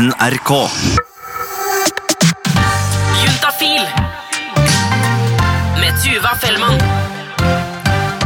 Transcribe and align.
NRK. 0.00 0.50
Juntafil 3.20 3.82
med 5.76 5.98
Tuva 6.00 6.30
Fellmann. 6.40 6.78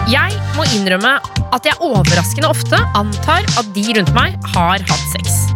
Jeg 0.06 0.36
må 0.54 0.68
innrømme 0.76 1.16
at 1.56 1.66
jeg 1.66 1.80
overraskende 1.82 2.52
ofte 2.52 2.78
antar 2.94 3.42
at 3.58 3.72
de 3.74 3.88
rundt 3.98 4.12
meg 4.14 4.36
har 4.54 4.84
hatt 4.86 5.08
sex. 5.16 5.48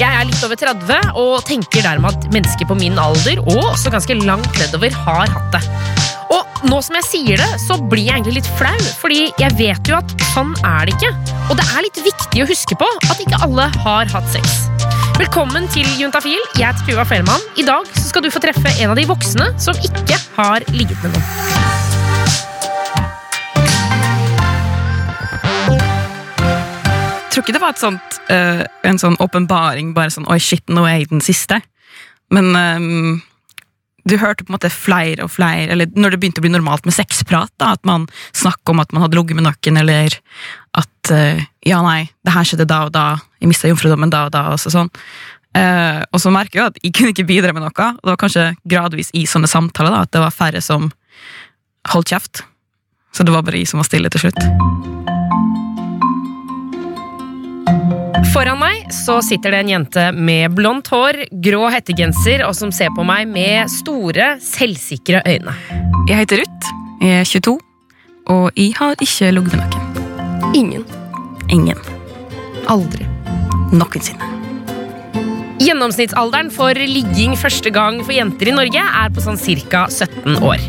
Jeg 0.00 0.08
er 0.08 0.24
litt 0.24 0.40
over 0.48 0.56
30 0.56 1.12
og 1.20 1.44
tenker 1.44 1.84
dermed 1.84 2.08
at 2.14 2.24
mennesker 2.32 2.70
på 2.70 2.78
min 2.80 2.96
alder 2.96 3.42
og 3.44 3.74
også 3.74 3.92
ganske 3.92 4.16
langt 4.22 4.56
nedover 4.62 4.96
har 5.04 5.28
hatt 5.34 5.58
det. 5.58 5.64
Og 6.32 6.64
nå 6.70 6.80
som 6.86 6.96
jeg 7.02 7.08
sier 7.10 7.42
det, 7.42 7.50
så 7.60 7.76
blir 7.76 8.06
jeg 8.06 8.16
egentlig 8.16 8.38
litt 8.38 8.54
flau, 8.56 8.78
fordi 9.02 9.26
jeg 9.36 9.58
vet 9.60 9.92
jo 9.92 10.00
at 10.00 10.16
sånn 10.32 10.56
er 10.64 10.88
det 10.88 10.96
ikke. 10.96 11.12
Og 11.50 11.60
det 11.60 11.68
er 11.68 11.84
litt 11.84 12.00
viktig 12.08 12.46
å 12.46 12.48
huske 12.48 12.80
på 12.80 12.88
at 13.10 13.20
ikke 13.20 13.44
alle 13.44 13.68
har 13.84 14.16
hatt 14.16 14.32
sex. 14.32 14.62
Velkommen 15.16 15.64
til 15.72 15.86
Juntafil. 15.96 16.42
Jeg 16.58 16.66
heter 16.68 16.84
Tuva 16.84 17.04
Fellmann. 17.08 17.40
I 17.56 17.62
dag 17.64 17.86
skal 17.96 18.20
du 18.20 18.28
få 18.28 18.36
treffe 18.44 18.68
en 18.82 18.90
av 18.92 18.98
de 18.98 19.06
voksne 19.08 19.46
som 19.56 19.78
ikke 19.80 20.18
har 20.34 20.66
ligget 20.74 20.98
med 21.00 21.14
noen. 21.14 21.24
Jeg 27.16 27.32
tror 27.32 27.46
ikke 27.46 27.54
det 27.56 27.62
var 27.62 27.78
sånt, 27.80 28.18
uh, 28.28 28.60
en 28.84 29.00
sånn 29.00 29.16
åpenbaring, 29.24 29.94
bare 29.96 30.12
sånn 30.12 30.28
'oi, 30.28 30.36
shit, 30.36 30.68
nå 30.68 30.84
er 30.84 30.98
jeg 30.98 31.08
den 31.14 31.24
siste'. 31.24 31.62
Men 32.28 32.52
um, 32.52 33.22
du 34.04 34.18
hørte 34.20 34.44
på 34.44 34.52
en 34.52 34.58
måte 34.58 34.68
flere 34.68 35.24
og 35.24 35.32
flere, 35.32 35.72
eller 35.72 35.88
når 35.96 36.12
det 36.12 36.20
begynte 36.20 36.44
å 36.44 36.44
bli 36.44 36.52
normalt 36.52 36.84
med 36.84 36.92
sexprat, 36.92 37.54
da, 37.56 37.72
at 37.72 37.88
man 37.88 38.04
snakket 38.36 38.68
om 38.68 38.84
at 38.84 38.92
man 38.92 39.06
hadde 39.06 39.16
ligget 39.16 39.40
med 39.40 39.48
noen, 39.48 39.80
eller 39.80 40.20
at 40.76 41.10
uh, 41.10 41.40
'ja, 41.64 41.80
nei, 41.80 42.10
det 42.20 42.36
her 42.36 42.44
skjedde 42.44 42.68
da 42.68 42.84
og 42.84 42.92
da', 42.92 43.16
jeg 43.40 43.50
mista 43.50 43.68
jomfrudommen 43.70 44.12
da 44.12 44.26
og 44.28 44.34
da, 44.34 44.44
og 44.54 44.60
så 44.60 44.72
sånn. 44.72 44.90
Eh, 45.56 46.02
og 46.12 46.20
så 46.20 46.32
merker 46.34 46.60
jeg 46.60 46.72
at 46.72 46.82
jeg 46.82 46.94
kunne 46.96 47.14
ikke 47.14 47.28
bidra 47.28 47.54
med 47.56 47.64
noe. 47.64 47.72
og 47.72 48.02
Det 48.02 48.12
var 48.12 48.20
kanskje 48.20 48.46
gradvis 48.68 49.12
i 49.16 49.24
sånne 49.28 49.50
samtaler 49.50 49.94
da, 49.94 50.04
at 50.04 50.12
det 50.12 50.24
var 50.24 50.34
færre 50.34 50.62
som 50.64 50.90
holdt 51.92 52.12
kjeft. 52.12 52.44
Så 53.16 53.24
det 53.24 53.32
var 53.32 53.46
bare 53.46 53.62
jeg 53.62 53.70
som 53.70 53.80
var 53.80 53.88
stille 53.88 54.12
til 54.12 54.26
slutt. 54.26 54.40
Foran 58.34 58.58
meg 58.60 58.90
så 58.92 59.20
sitter 59.24 59.54
det 59.54 59.60
en 59.62 59.70
jente 59.70 60.02
med 60.12 60.52
blondt 60.52 60.90
hår, 60.92 61.22
grå 61.44 61.70
hettegenser 61.72 62.44
og 62.44 62.52
som 62.58 62.72
ser 62.74 62.92
på 62.96 63.06
meg 63.06 63.24
med 63.30 63.70
store, 63.72 64.34
selvsikre 64.44 65.22
øyne. 65.24 65.56
Jeg 66.10 66.20
heter 66.20 66.42
Ruth, 66.42 66.72
jeg 67.00 67.22
er 67.22 67.30
22, 67.32 67.56
og 68.36 68.50
jeg 68.52 68.76
har 68.76 68.96
ikke 69.00 69.32
ligget 69.38 69.56
med 69.56 69.76
noen. 69.76 70.52
Ingen. 70.54 70.88
Ingen. 71.48 71.80
Aldri. 72.68 73.15
Noensinne. 73.74 74.34
Gjennomsnittsalderen 75.56 76.50
for 76.52 76.76
ligging 76.76 77.32
første 77.40 77.70
gang 77.72 78.02
for 78.04 78.12
jenter 78.12 78.50
i 78.50 78.54
Norge 78.54 78.82
er 78.84 79.12
på 79.14 79.22
sånn 79.24 79.38
ca. 79.72 79.86
17 79.88 80.36
år. 80.44 80.62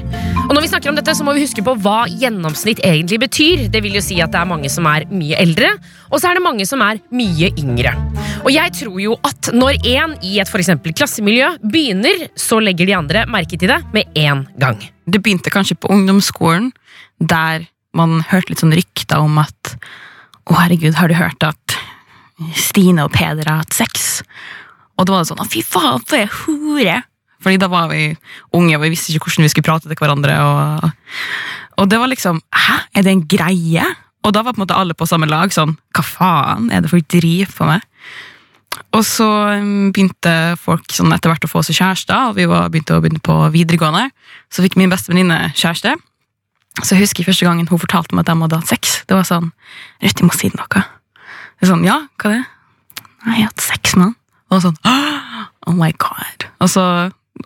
Og 0.48 0.54
når 0.56 0.64
vi 0.64 0.70
snakker 0.72 0.90
om 0.90 0.96
dette, 0.96 1.12
så 1.12 1.26
må 1.28 1.34
vi 1.36 1.44
huske 1.44 1.62
på 1.66 1.74
hva 1.84 2.06
gjennomsnitt 2.08 2.80
egentlig 2.88 3.20
betyr. 3.26 3.66
Det 3.68 3.82
vil 3.84 3.98
jo 3.98 4.04
si 4.04 4.22
at 4.24 4.32
det 4.32 4.40
er 4.40 4.48
mange 4.48 4.72
som 4.72 4.88
er 4.88 5.04
mye 5.12 5.36
eldre, 5.44 5.74
og 6.08 6.22
så 6.22 6.30
er 6.30 6.40
det 6.40 6.46
mange 6.46 6.66
som 6.70 6.82
er 6.86 7.02
mye 7.12 7.52
yngre. 7.60 7.92
Og 8.46 8.50
jeg 8.56 8.74
tror 8.80 8.98
jo 9.04 9.18
at 9.28 9.52
når 9.52 9.82
en 9.92 10.16
i 10.24 10.38
et 10.40 10.50
for 10.50 10.64
eksempel 10.64 10.96
klassemiljø 10.96 11.58
begynner, 11.68 12.30
så 12.40 12.62
legger 12.64 12.88
de 12.88 12.96
andre 12.96 13.26
merke 13.28 13.60
til 13.60 13.74
det 13.74 13.82
med 13.92 14.08
en 14.24 14.46
gang. 14.62 14.80
Det 15.04 15.20
begynte 15.20 15.52
kanskje 15.52 15.76
på 15.76 15.92
ungdomsskolen, 15.92 16.72
der 17.20 17.68
man 17.98 18.22
hørte 18.32 18.54
litt 18.54 18.64
sånn 18.64 18.76
rykter 18.78 19.20
om 19.26 19.42
at 19.44 19.78
Å, 20.48 20.54
herregud, 20.56 20.96
har 20.96 21.12
du 21.12 21.18
hørt 21.20 21.44
at 21.44 21.74
Stine 22.58 23.08
og 23.08 23.14
Peder 23.16 23.50
har 23.50 23.64
hatt 23.64 23.76
sex? 23.76 24.22
Og 24.98 25.06
da 25.06 25.14
var 25.14 25.24
det 25.24 25.32
sånn 25.32 25.52
fy 25.52 25.64
faen, 25.66 26.04
for 26.06 26.20
ei 26.20 26.28
hore! 26.44 27.02
Fordi 27.44 27.60
da 27.62 27.70
var 27.70 27.92
vi 27.92 28.10
unge, 28.58 28.78
og 28.78 28.84
vi 28.84 28.92
visste 28.96 29.14
ikke 29.14 29.28
hvordan 29.28 29.46
vi 29.46 29.52
skulle 29.54 29.68
prate 29.68 29.90
til 29.90 30.00
hverandre. 30.00 30.38
Og, 30.42 30.88
og 31.78 31.92
det 31.92 32.00
var 32.02 32.10
liksom 32.10 32.42
Hæ, 32.50 32.80
er 32.98 33.06
det 33.06 33.14
en 33.14 33.28
greie? 33.30 33.86
Og 34.26 34.34
da 34.34 34.42
var 34.44 34.56
på 34.56 34.60
en 34.60 34.66
måte 34.66 34.78
alle 34.78 34.98
på 34.98 35.08
samme 35.08 35.30
lag. 35.30 35.54
sånn, 35.54 35.78
Hva 35.94 36.04
faen 36.06 36.72
er 36.74 36.82
det 36.82 36.92
folk 36.92 37.06
driver 37.14 37.54
på 37.60 37.70
med? 37.70 37.86
Og 38.98 39.04
så 39.06 39.28
um, 39.58 39.94
begynte 39.94 40.34
folk 40.62 40.92
sånn 40.94 41.14
etter 41.14 41.32
hvert 41.32 41.46
å 41.46 41.50
få 41.50 41.64
seg 41.66 41.80
kjærester, 41.80 42.32
og 42.32 42.38
vi 42.38 42.46
var, 42.50 42.68
begynte 42.74 42.98
å 42.98 43.02
begynne 43.04 43.24
på 43.24 43.38
videregående. 43.54 44.10
Så 44.54 44.66
fikk 44.66 44.78
min 44.80 44.92
beste 44.92 45.14
venninne 45.14 45.52
kjæreste. 45.58 45.96
Så 46.84 46.94
jeg 46.94 47.08
husker 47.08 47.26
første 47.26 47.48
gangen 47.48 47.70
hun 47.70 47.82
fortalte 47.82 48.18
meg 48.18 48.26
at 48.26 48.34
de 48.34 48.44
hadde 48.44 48.62
hatt 48.62 48.74
sex. 48.74 49.00
Det 49.10 49.18
var 49.18 49.26
sånn 49.30 49.50
Rødt, 50.02 50.22
jeg 50.22 50.28
må 50.28 50.36
si 50.36 50.52
noe. 50.54 50.86
Sånn, 51.66 51.86
ja, 51.88 52.04
hva 52.22 52.32
er 52.34 52.38
det? 52.38 52.44
Nei, 53.26 53.40
jeg 53.40 53.48
har 53.48 53.50
hatt 53.50 53.66
sex 53.66 53.96
med 53.98 54.10
han. 54.10 54.18
Og 54.54 54.62
sånn, 54.64 54.78
oh 55.68 55.76
my 55.76 55.90
god. 56.00 56.46
Og 56.64 56.70
så 56.72 56.84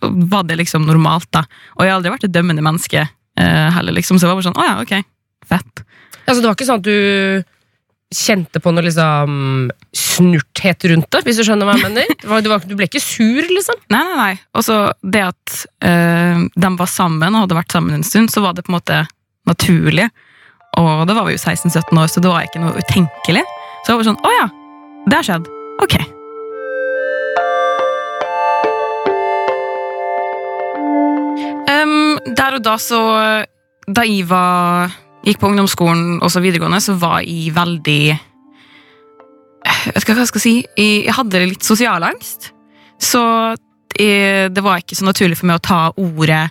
var 0.02 0.44
det 0.48 0.60
liksom 0.60 0.86
normalt, 0.88 1.30
da. 1.34 1.46
Og 1.78 1.86
jeg 1.86 1.92
har 1.92 2.00
aldri 2.00 2.14
vært 2.14 2.28
et 2.28 2.36
dømmende 2.36 2.64
menneske 2.66 3.02
eh, 3.06 3.70
heller, 3.76 3.96
liksom. 3.96 4.20
Så 4.20 4.28
det 4.28 4.32
var 4.32 4.40
bare 4.40 4.50
sånn, 4.50 4.60
å 4.60 4.68
ja, 4.68 4.76
ok, 4.84 4.94
fett. 5.48 5.84
Altså, 6.26 6.40
det 6.42 6.48
var 6.48 6.56
ikke 6.58 6.70
sånn 6.70 6.84
at 6.84 6.88
du 6.88 7.50
kjente 8.12 8.60
på 8.60 8.74
noe 8.76 8.84
liksom 8.84 9.36
snurthet 9.96 10.84
rundt 10.92 11.08
det, 11.16 11.22
hvis 11.24 11.38
du 11.40 11.46
skjønner 11.48 11.68
hva 11.68 11.78
jeg 11.78 11.86
mener? 11.86 12.10
Det 12.20 12.28
var, 12.52 12.66
du 12.68 12.76
ble 12.76 12.90
ikke 12.90 13.04
sur, 13.04 13.40
liksom? 13.48 13.80
Nei, 13.94 14.02
nei, 14.04 14.18
nei. 14.20 14.34
Og 14.58 14.66
så 14.68 14.82
det 15.02 15.24
at 15.30 15.62
eh, 15.88 16.44
de 16.52 16.74
var 16.82 16.92
sammen 16.92 17.32
og 17.32 17.46
hadde 17.46 17.58
vært 17.62 17.78
sammen 17.78 17.96
en 17.96 18.06
stund, 18.06 18.32
så 18.34 18.44
var 18.44 18.58
det 18.58 18.68
på 18.68 18.74
en 18.74 18.78
måte 18.82 19.00
naturlig. 19.48 20.10
Og 20.80 21.08
da 21.08 21.16
var 21.16 21.28
vi 21.28 21.36
jo 21.36 21.42
16-17 21.42 21.98
år, 22.00 22.12
så 22.12 22.24
det 22.24 22.32
var 22.32 22.46
ikke 22.48 22.62
noe 22.64 22.80
utenkelig. 22.80 23.44
Så 23.82 23.94
jeg 23.94 23.98
var 23.98 24.06
sånn, 24.06 24.20
å 24.22 24.32
ja, 24.36 24.48
det 25.10 25.18
har 25.18 25.26
skjedd. 25.26 25.48
Ok. 25.82 25.96
Um, 31.72 32.20
der 32.38 32.58
og 32.58 32.64
da 32.66 32.76
så 32.82 33.00
Da 33.90 34.04
jeg 34.06 34.28
var, 34.30 34.92
gikk 35.26 35.40
på 35.42 35.50
ungdomsskolen 35.50 36.20
og 36.22 36.30
så 36.32 36.44
videregående, 36.44 36.82
så 36.84 36.94
var 37.02 37.24
jeg 37.26 37.56
veldig 37.56 38.04
Vet 39.62 40.04
ikke 40.04 40.14
hva 40.14 40.24
jeg 40.24 40.30
skal 40.30 40.44
si. 40.44 40.54
Jeg, 40.78 41.04
jeg 41.08 41.16
hadde 41.16 41.42
litt 41.46 41.66
sosial 41.66 42.04
angst. 42.06 42.52
Så 43.02 43.22
jeg, 43.98 44.50
det 44.54 44.64
var 44.66 44.82
ikke 44.82 44.98
så 44.98 45.06
naturlig 45.08 45.38
for 45.40 45.50
meg 45.50 45.60
å 45.60 45.66
ta 45.66 45.80
ordet 46.02 46.44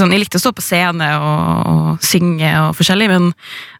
sånn, 0.00 0.12
Jeg 0.14 0.24
likte 0.24 0.40
å 0.40 0.44
stå 0.44 0.52
på 0.56 0.64
scene 0.64 1.10
og, 1.20 1.70
og 1.70 2.04
synge 2.04 2.50
og 2.64 2.74
forskjellig, 2.78 3.08
men 3.12 3.30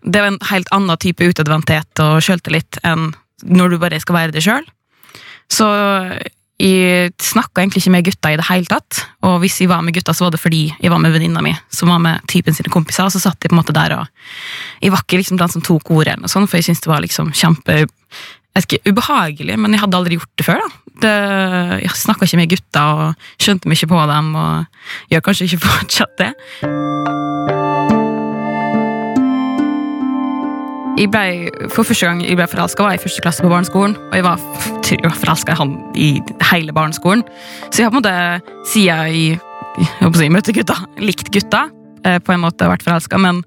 det 0.05 0.23
var 0.23 0.33
en 0.33 0.41
helt 0.51 0.71
annen 0.75 1.01
type 1.03 1.27
utadvendthet 1.27 2.05
og 2.05 2.23
sjøltillit 2.25 2.81
enn 2.87 3.13
når 3.45 3.75
du 3.75 3.83
bare 3.83 4.01
skal 4.01 4.19
være 4.21 4.35
det 4.35 4.45
sjøl. 4.45 4.65
Så 5.53 5.67
jeg 6.61 7.11
snakka 7.19 7.61
egentlig 7.61 7.83
ikke 7.83 7.93
med 7.93 8.07
gutta 8.07 8.31
i 8.31 8.39
det 8.39 8.47
hele 8.47 8.71
tatt. 8.71 9.01
Og 9.27 9.41
hvis 9.43 9.59
jeg 9.61 9.69
var 9.69 9.83
med 9.83 9.97
gutta, 9.97 10.15
så 10.15 10.27
var 10.27 10.35
det 10.35 10.41
fordi 10.41 10.69
jeg 10.71 10.93
var 10.93 11.03
med 11.03 11.13
venninna 11.13 11.43
mi, 11.43 11.53
som 11.69 11.91
var 11.91 11.99
med 12.03 12.23
typen 12.31 12.55
sine 12.55 12.71
kompiser. 12.73 13.09
Og 13.09 13.13
så 13.13 13.23
satt 13.23 13.43
jeg 13.43 13.51
på 13.51 13.57
en 13.57 13.61
måte 13.61 13.75
der, 13.75 13.97
og 13.99 14.85
jeg 14.85 14.95
var 14.95 15.03
ikke 15.03 15.19
liksom 15.21 15.41
den 15.41 15.51
som 15.51 15.65
tok 15.67 15.91
ordet, 15.91 16.15
eller 16.15 16.29
noe 16.29 16.33
sånt, 16.33 16.51
for 16.51 16.61
jeg 16.61 16.69
syntes 16.69 16.85
det 16.87 16.93
var 16.93 17.03
liksom 17.05 17.35
kjempe 17.35 17.81
jeg 18.55 18.63
vet 18.63 18.73
ikke, 18.73 18.93
ubehagelig, 18.93 19.55
men 19.59 19.73
jeg 19.75 19.81
hadde 19.83 19.99
aldri 19.99 20.15
gjort 20.15 20.39
det 20.39 20.45
før. 20.47 20.61
da. 20.63 20.81
Det, 21.03 21.15
jeg 21.83 21.97
snakka 21.99 22.29
ikke 22.29 22.39
med 22.39 22.53
gutta 22.53 22.83
og 22.95 23.25
skjønte 23.43 23.73
ikke 23.75 23.89
på 23.91 24.03
dem, 24.07 24.29
og 24.39 25.11
gjør 25.11 25.25
kanskje 25.27 25.49
ikke 25.49 25.59
fortsatt 25.67 26.15
det. 26.21 26.31
Jeg 30.95 31.11
ble, 31.11 31.51
for 31.75 31.83
første 31.83 32.07
gang 32.07 32.23
jeg 32.23 32.39
ble 32.39 32.47
forelska, 32.47 32.87
var 32.87 32.95
jeg 32.95 33.03
i 33.03 33.05
første 33.09 33.25
klasse 33.25 33.43
på 33.43 33.51
barneskolen. 33.51 33.97
Og 33.99 34.15
jeg 34.15 34.29
var, 34.29 34.39
tror 34.87 35.01
jeg 35.03 35.09
var 35.09 35.19
forelska 35.19 35.57
i 35.57 35.59
han 35.59 35.77
i 35.99 36.09
hele 36.53 36.77
barneskolen. 36.77 37.27
Så 37.73 37.83
jeg 37.83 37.89
har 37.89 37.91
på 37.91 37.99
en 37.99 38.05
måte, 38.05 38.61
siden 38.71 39.11
jeg, 39.11 39.41
jeg, 39.83 40.15
si, 40.15 40.31
møtte 40.31 40.55
gutta, 40.55 40.79
likt 41.03 41.35
gutta, 41.35 41.67
eh, 42.07 42.21
på 42.23 42.37
en 42.37 42.47
måte 42.47 42.71
vært 42.71 42.87
forelska, 42.87 43.19
men 43.19 43.43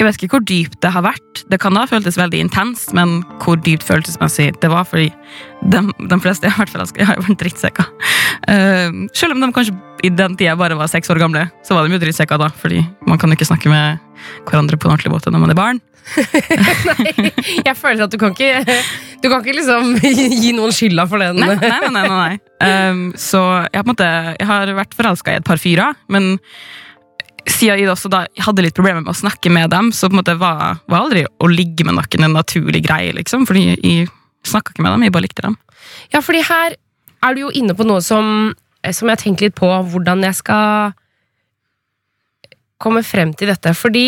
jeg 0.00 0.06
vet 0.06 0.16
ikke 0.16 0.38
hvor 0.38 0.44
dypt 0.48 0.78
det 0.80 0.90
har 0.94 1.04
vært. 1.04 1.42
Det 1.52 1.58
kan 1.60 1.76
ha 1.76 1.84
føltes 1.88 2.16
veldig 2.16 2.38
intenst, 2.46 2.94
men 2.96 3.18
hvor 3.42 3.58
dypt 3.60 3.84
følelsesmessig 3.84 4.48
det 4.62 4.70
var, 4.72 4.86
fordi 4.88 5.10
de, 5.68 5.82
de 5.84 6.18
fleste 6.24 6.46
jeg 6.48 6.56
har 6.56 6.64
vært 6.64 6.72
forelska 6.72 7.02
i, 7.02 7.08
har 7.08 7.20
jo 7.20 7.26
vært 7.26 7.42
drittsekker. 7.44 7.90
Uh, 8.48 9.04
selv 9.16 9.36
om 9.36 9.44
de 9.44 9.50
kanskje 9.56 9.76
i 10.06 10.12
den 10.16 10.38
tida 10.40 10.56
bare 10.56 10.78
var 10.78 10.88
seks 10.88 11.12
år 11.12 11.20
gamle, 11.20 11.44
så 11.66 11.76
var 11.76 11.84
de 11.84 11.98
jo 11.98 12.00
drittsekker 12.00 12.40
da, 12.40 12.48
fordi 12.62 12.80
man 13.04 13.20
kan 13.20 13.28
jo 13.28 13.36
ikke 13.36 13.50
snakke 13.50 13.72
med 13.72 14.00
hverandre 14.48 14.80
på 14.80 14.88
en 14.88 14.94
ordentlig 14.94 15.12
måte 15.12 15.32
når 15.32 15.44
man 15.44 15.52
er 15.52 15.60
barn. 15.60 15.84
Nei, 16.88 17.30
jeg 17.60 17.76
føler 17.76 18.06
at 18.06 18.10
du 18.10 18.16
kan 18.18 18.32
ikke 18.32 18.64
Du 19.20 19.28
kan 19.28 19.44
ikke 19.44 19.52
liksom 19.58 19.92
gi 20.00 20.54
noen 20.56 20.72
skylda 20.74 21.04
for 21.06 21.22
den. 21.22 21.38
Nei, 21.38 21.54
nei, 21.60 21.76
nei, 21.84 21.90
nei, 21.92 22.06
nei. 22.08 22.88
Um, 22.88 23.02
så 23.30 23.42
jeg 23.68 23.86
måte, 23.86 24.08
jeg 24.40 24.48
har 24.48 24.72
vært 24.80 24.96
forelska 24.96 25.36
i 25.36 25.42
et 25.42 25.46
par 25.46 25.60
fyrer, 25.60 26.00
men 26.10 26.38
siden 27.48 27.80
jeg 27.80 27.90
også 27.92 28.10
da 28.12 28.24
hadde 28.44 28.64
litt 28.64 28.76
problemer 28.76 29.02
med 29.04 29.12
å 29.12 29.20
snakke 29.20 29.52
med 29.52 29.70
dem, 29.72 29.90
så 29.94 30.08
på 30.08 30.16
en 30.16 30.20
måte 30.20 30.36
var, 30.40 30.80
var 30.90 31.04
aldri 31.04 31.24
å 31.24 31.50
ligge 31.50 31.86
med 31.86 31.96
noen 31.96 32.26
en 32.26 32.36
naturlig 32.36 32.82
greie, 32.84 33.14
liksom. 33.16 33.46
Fordi 33.48 33.66
jeg 33.74 34.08
snakka 34.46 34.74
ikke 34.74 34.84
med 34.84 34.94
dem, 34.96 35.04
jeg 35.06 35.14
bare 35.16 35.26
likte 35.26 35.46
dem. 35.46 35.58
Ja, 36.14 36.22
fordi 36.24 36.42
her 36.46 36.76
er 37.20 37.36
du 37.36 37.44
jo 37.44 37.52
inne 37.56 37.76
på 37.76 37.86
noe 37.88 38.02
som, 38.04 38.52
som 38.84 39.08
jeg 39.08 39.16
har 39.16 39.22
tenkt 39.22 39.44
litt 39.44 39.56
på 39.58 39.68
hvordan 39.68 40.24
jeg 40.26 40.40
skal 40.40 40.96
komme 42.80 43.02
frem 43.04 43.34
til 43.36 43.50
dette. 43.52 43.74
Fordi 43.76 44.06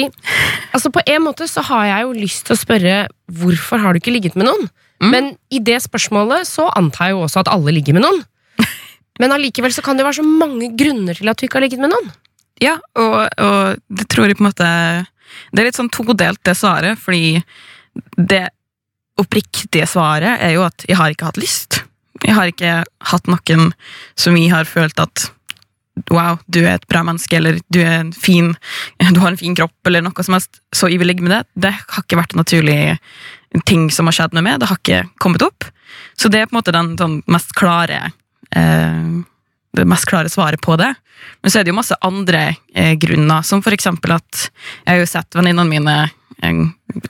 altså 0.73 0.93
på 0.95 1.03
en 1.05 1.27
måte 1.27 1.49
så 1.51 1.65
har 1.69 1.89
jeg 1.91 2.07
jo 2.07 2.17
lyst 2.17 2.47
til 2.49 2.57
å 2.57 2.63
spørre 2.63 2.97
hvorfor 3.43 3.83
har 3.83 3.93
du 3.93 4.01
ikke 4.01 4.15
ligget 4.15 4.39
med 4.39 4.49
noen? 4.49 4.69
Mm. 5.03 5.11
Men 5.13 5.31
i 5.53 5.61
det 5.63 5.81
spørsmålet 5.85 6.49
så 6.49 6.69
antar 6.79 7.11
jeg 7.11 7.19
jo 7.19 7.25
også 7.27 7.43
at 7.43 7.53
alle 7.53 7.75
ligger 7.75 7.99
med 7.99 8.07
noen. 8.07 8.23
Men 9.21 9.35
allikevel 9.37 9.75
så 9.75 9.85
kan 9.85 9.99
det 9.99 10.07
være 10.07 10.21
så 10.23 10.27
mange 10.27 10.73
grunner 10.79 11.19
til 11.19 11.29
at 11.29 11.39
du 11.39 11.47
ikke 11.47 11.61
har 11.61 11.67
ligget 11.67 11.83
med 11.83 11.93
noen. 11.93 12.13
Ja, 12.63 12.77
og, 12.99 13.27
og 13.43 13.81
det 13.91 14.07
tror 14.13 14.29
jeg 14.29 14.39
på 14.39 14.45
en 14.45 14.51
måte 14.51 14.67
Det 15.51 15.63
er 15.63 15.67
litt 15.67 15.79
sånn 15.79 15.93
todelt, 15.93 16.43
det 16.47 16.55
svaret, 16.59 17.01
fordi 17.01 17.41
det 18.17 18.47
oppriktige 19.21 19.87
svaret 19.89 20.41
er 20.41 20.55
jo 20.57 20.65
at 20.65 20.85
jeg 20.89 20.97
har 20.97 21.13
ikke 21.13 21.29
hatt 21.29 21.41
lyst. 21.41 21.83
Jeg 22.23 22.37
har 22.37 22.49
ikke 22.49 22.75
hatt 23.11 23.29
noen 23.29 23.73
som 24.19 24.37
jeg 24.39 24.53
har 24.55 24.69
følt 24.69 25.01
at 25.03 25.29
Wow, 26.09 26.39
du 26.49 26.63
er 26.63 26.79
et 26.79 26.87
bra 26.89 27.03
menneske, 27.05 27.37
eller 27.37 27.59
du 27.69 27.83
er 27.83 27.99
en 27.99 28.15
fin 28.17 28.55
Du 29.13 29.21
har 29.21 29.29
en 29.29 29.37
fin 29.37 29.55
kropp, 29.57 29.75
eller 29.87 30.01
noe 30.05 30.25
som 30.25 30.39
helst, 30.39 30.63
så 30.73 30.89
jeg 30.89 31.03
vil 31.03 31.11
ligge 31.11 31.25
med 31.25 31.35
det. 31.35 31.43
Det 31.67 31.73
har 31.77 32.05
ikke 32.05 32.17
vært 32.17 32.33
en 32.33 32.41
naturlig 32.41 32.79
ting 33.69 33.91
som 33.93 34.09
har 34.09 34.17
skjedd 34.17 34.39
med. 34.39 34.63
Det 34.63 34.71
har 34.71 34.81
ikke 34.81 35.03
kommet 35.21 35.45
opp. 35.45 35.69
Så 36.17 36.33
det 36.33 36.41
er 36.41 36.49
på 36.49 36.57
en 36.57 36.61
måte 36.63 36.73
den 36.73 36.95
den 36.97 37.19
mest 37.29 37.53
klare 37.59 38.01
eh, 38.57 39.21
det 39.73 39.89
mest 39.89 40.09
klare 40.09 40.31
svaret 40.33 40.61
på 40.61 40.77
det. 40.81 40.91
Men 41.43 41.51
så 41.53 41.61
er 41.61 41.65
det 41.65 41.73
jo 41.73 41.79
masse 41.79 41.97
andre 42.05 42.43
eh, 42.75 42.95
grunner, 43.01 43.45
som 43.47 43.63
for 43.65 43.75
eksempel 43.75 44.17
at 44.17 44.49
jeg 44.85 44.91
har 44.91 45.01
jo 45.01 45.09
sett 45.11 45.39
venninnene 45.39 45.71
mine 45.71 45.97
eh, 46.43 46.63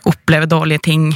oppleve 0.08 0.48
dårlige 0.50 0.84
ting 0.86 1.08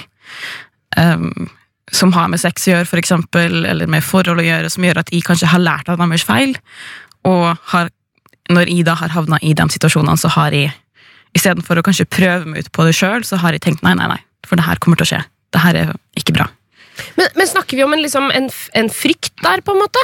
um, 0.96 1.48
som 1.93 2.12
har 2.16 2.31
med 2.32 2.43
sex 2.43 2.66
å 2.66 2.72
gjøre, 2.72 2.88
for 2.88 3.00
eksempel, 3.00 3.60
eller 3.69 3.90
med 3.90 4.04
forhold 4.04 4.43
å 4.43 4.46
gjøre, 4.46 4.70
som 4.72 4.84
gjør 4.87 5.04
at 5.04 5.12
jeg 5.14 5.26
kanskje 5.26 5.52
har 5.52 5.62
lært 5.62 5.90
av 5.93 6.00
deres 6.00 6.26
feil. 6.26 6.56
Og 7.28 7.46
har, 7.72 7.93
når 8.50 8.72
jeg 8.72 8.87
da 8.88 8.96
har 8.98 9.14
havna 9.14 9.38
i 9.43 9.54
de 9.54 9.69
situasjonene, 9.70 10.19
så 10.19 10.32
har 10.34 10.56
jeg 10.56 10.75
istedenfor 11.37 11.78
å 11.78 11.87
kanskje 11.87 12.08
prøve 12.10 12.48
meg 12.48 12.66
ut 12.66 12.72
på 12.75 12.88
det 12.88 12.96
sjøl, 12.96 13.22
så 13.28 13.38
har 13.43 13.54
jeg 13.54 13.62
tenkt 13.69 13.87
nei, 13.87 13.94
nei, 13.98 14.08
nei, 14.10 14.20
for 14.46 14.58
det 14.58 14.66
her 14.66 14.81
kommer 14.82 14.98
til 14.98 15.06
å 15.06 15.12
skje. 15.12 15.22
Det 15.54 15.62
her 15.62 15.78
er 15.78 15.94
ikke 16.19 16.34
bra. 16.34 16.48
Men, 17.20 17.28
men 17.37 17.48
snakker 17.48 17.78
vi 17.78 17.84
om 17.84 17.93
en, 17.93 18.02
liksom, 18.02 18.31
en, 18.34 18.48
en 18.81 18.90
frykt 18.90 19.34
der, 19.44 19.62
på 19.62 19.76
en 19.76 19.84
måte? 19.84 20.02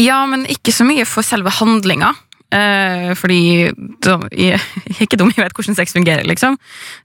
Ja, 0.00 0.22
men 0.28 0.46
ikke 0.50 0.72
så 0.72 0.86
mye 0.88 1.04
for 1.08 1.26
selve 1.26 1.52
handlinga. 1.52 2.12
Eh, 2.52 3.12
fordi 3.16 3.70
da, 4.04 4.18
jeg, 4.28 4.58
jeg 4.84 4.96
er 4.98 5.06
ikke 5.06 5.18
dum, 5.20 5.32
jeg 5.32 5.40
vet 5.44 5.56
hvordan 5.56 5.78
sex 5.78 5.94
fungerer, 5.96 6.26
liksom. 6.28 6.58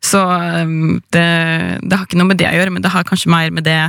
Så 0.03 0.19
eh, 0.19 0.75
det, 1.15 1.27
det 1.83 1.97
har 1.97 2.05
ikke 2.07 2.19
noe 2.19 2.31
med 2.33 2.41
det 2.41 2.49
å 2.51 2.57
gjøre, 2.57 2.73
men 2.75 2.83
det 2.83 2.91
har 2.93 3.07
kanskje 3.07 3.31
mer 3.31 3.53
med 3.55 3.67
det 3.67 3.79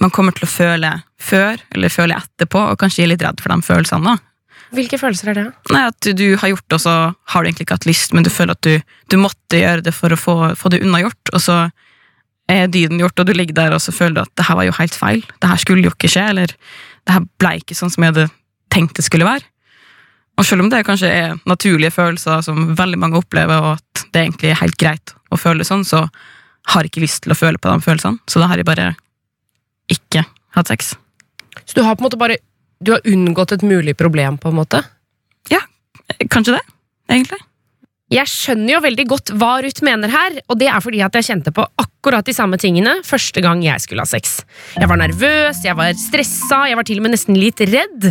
man 0.00 0.12
kommer 0.14 0.32
til 0.32 0.46
å 0.46 0.50
føle 0.50 0.92
før, 1.20 1.60
eller 1.76 1.92
føle 1.92 2.16
etterpå, 2.16 2.60
og 2.72 2.80
kanskje 2.80 3.04
er 3.04 3.12
litt 3.12 3.24
redd 3.24 3.42
for 3.44 3.52
de 3.52 3.66
følelsene. 3.66 4.14
da. 4.14 4.62
Hvilke 4.72 4.96
følelser 4.96 5.28
er 5.28 5.36
det? 5.36 5.44
Nei, 5.74 5.82
At 5.90 6.08
du 6.16 6.26
har 6.40 6.48
gjort 6.48 6.64
det, 6.64 6.78
og 6.78 6.80
så 6.80 6.94
har 7.12 7.42
du 7.42 7.48
egentlig 7.48 7.66
ikke 7.66 7.76
hatt 7.76 7.88
lyst, 7.88 8.14
men 8.16 8.24
du 8.24 8.32
føler 8.32 8.56
at 8.56 8.64
du, 8.64 8.94
du 9.12 9.18
måtte 9.20 9.60
gjøre 9.60 9.84
det 9.84 9.92
for 9.92 10.14
å 10.14 10.18
få, 10.20 10.36
få 10.56 10.72
det 10.72 10.80
unnagjort, 10.86 11.34
og 11.36 11.44
så 11.44 11.58
er 12.50 12.72
dyden 12.72 13.00
gjort, 13.00 13.20
og 13.20 13.28
du 13.28 13.34
ligger 13.36 13.56
der 13.56 13.76
og 13.76 13.82
så 13.84 13.92
føler 13.94 14.16
du 14.16 14.22
at 14.24 14.32
det 14.40 14.48
her 14.48 14.58
var 14.58 14.66
jo 14.66 14.78
helt 14.80 14.96
feil. 14.96 15.20
Det 15.44 15.50
her 15.52 15.60
skulle 15.60 15.84
jo 15.86 15.92
ikke 15.92 16.10
skje, 16.10 16.24
eller 16.32 16.56
det 17.06 17.16
her 17.16 17.24
ble 17.42 17.56
ikke 17.60 17.76
sånn 17.76 17.90
som 17.92 18.04
jeg 18.04 18.14
hadde 18.14 18.28
tenkt 18.72 18.98
det 18.98 19.04
skulle 19.06 19.28
være. 19.28 19.44
Og 20.40 20.46
selv 20.48 20.64
om 20.64 20.70
det 20.72 20.84
kanskje 20.86 21.10
er 21.12 21.34
naturlige 21.48 21.92
følelser 21.92 22.40
som 22.46 22.72
veldig 22.78 22.98
mange 23.00 23.18
opplever, 23.20 23.60
og 23.60 23.80
at 23.80 24.04
det 24.14 24.22
egentlig 24.24 24.52
er 24.52 24.62
helt 24.62 24.78
greit 24.80 25.12
å 25.32 25.38
føle 25.40 25.66
sånn, 25.66 25.84
så 25.84 26.06
har 26.72 26.84
jeg 26.84 26.92
ikke 26.92 27.04
lyst 27.04 27.24
til 27.24 27.34
å 27.34 27.38
føle 27.38 27.60
på 27.60 27.68
de 27.68 27.84
følelsene. 27.84 28.22
Så 28.30 28.40
da 28.40 28.48
har 28.50 28.60
jeg 28.60 28.68
bare 28.68 28.92
ikke 29.92 30.24
hatt 30.56 30.70
sex. 30.70 30.94
Så 31.66 31.76
du 31.76 31.82
har 31.84 31.96
på 31.96 32.04
en 32.04 32.08
måte 32.08 32.20
bare 32.20 32.38
Du 32.82 32.90
har 32.90 33.04
unngått 33.06 33.52
et 33.54 33.62
mulig 33.62 33.92
problem, 33.94 34.38
på 34.42 34.50
en 34.50 34.56
måte? 34.58 34.80
Ja, 35.46 35.60
Kanskje 36.32 36.56
det, 36.56 36.62
egentlig. 37.08 37.38
Jeg 38.12 38.28
skjønner 38.28 38.74
jo 38.74 38.80
veldig 38.84 39.04
godt 39.08 39.30
hva 39.40 39.54
Ruth 39.64 39.84
mener 39.86 40.12
her, 40.12 40.34
og 40.52 40.58
det 40.60 40.68
er 40.68 40.82
fordi 40.84 41.00
at 41.04 41.14
jeg 41.16 41.30
kjente 41.30 41.52
på 41.56 41.64
akkurat 41.80 42.26
de 42.26 42.34
samme 42.36 42.58
tingene 42.60 42.98
første 43.08 43.40
gang 43.40 43.62
jeg 43.64 43.80
skulle 43.80 44.04
ha 44.04 44.10
sex. 44.10 44.42
Jeg 44.76 44.90
var 44.90 45.00
nervøs, 45.00 45.62
jeg 45.64 45.78
var 45.78 45.94
stressa, 45.96 46.66
jeg 46.68 46.76
var 46.76 46.88
til 46.88 47.00
og 47.00 47.06
med 47.06 47.14
nesten 47.14 47.38
litt 47.40 47.62
redd. 47.72 48.10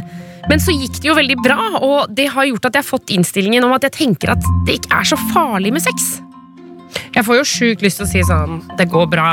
Men 0.50 0.63
så 0.63 0.74
gikk 0.74 0.98
det 1.03 1.12
jo 1.12 1.18
veldig 1.19 1.38
bra, 1.44 1.59
og 1.86 2.15
det 2.18 2.31
har 2.33 2.50
gjort 2.50 2.65
at 2.71 2.80
jeg 2.80 2.86
har 2.86 2.89
fått 2.89 3.13
innstillingen 3.13 3.68
om 3.68 3.75
at 3.77 3.86
jeg 3.86 3.98
tenker 4.00 4.33
at 4.33 4.50
det 4.65 4.80
ikke 4.80 4.95
er 4.98 5.12
så 5.12 5.19
farlig 5.30 5.75
med 5.75 5.86
sex. 5.86 6.15
Jeg 7.13 7.27
får 7.27 7.38
jo 7.38 7.45
sjukt 7.47 7.86
lyst 7.86 8.01
til 8.01 8.07
å 8.07 8.09
si 8.09 8.24
sånn 8.25 8.57
Det 8.80 8.89
går 8.89 9.06
bra. 9.12 9.30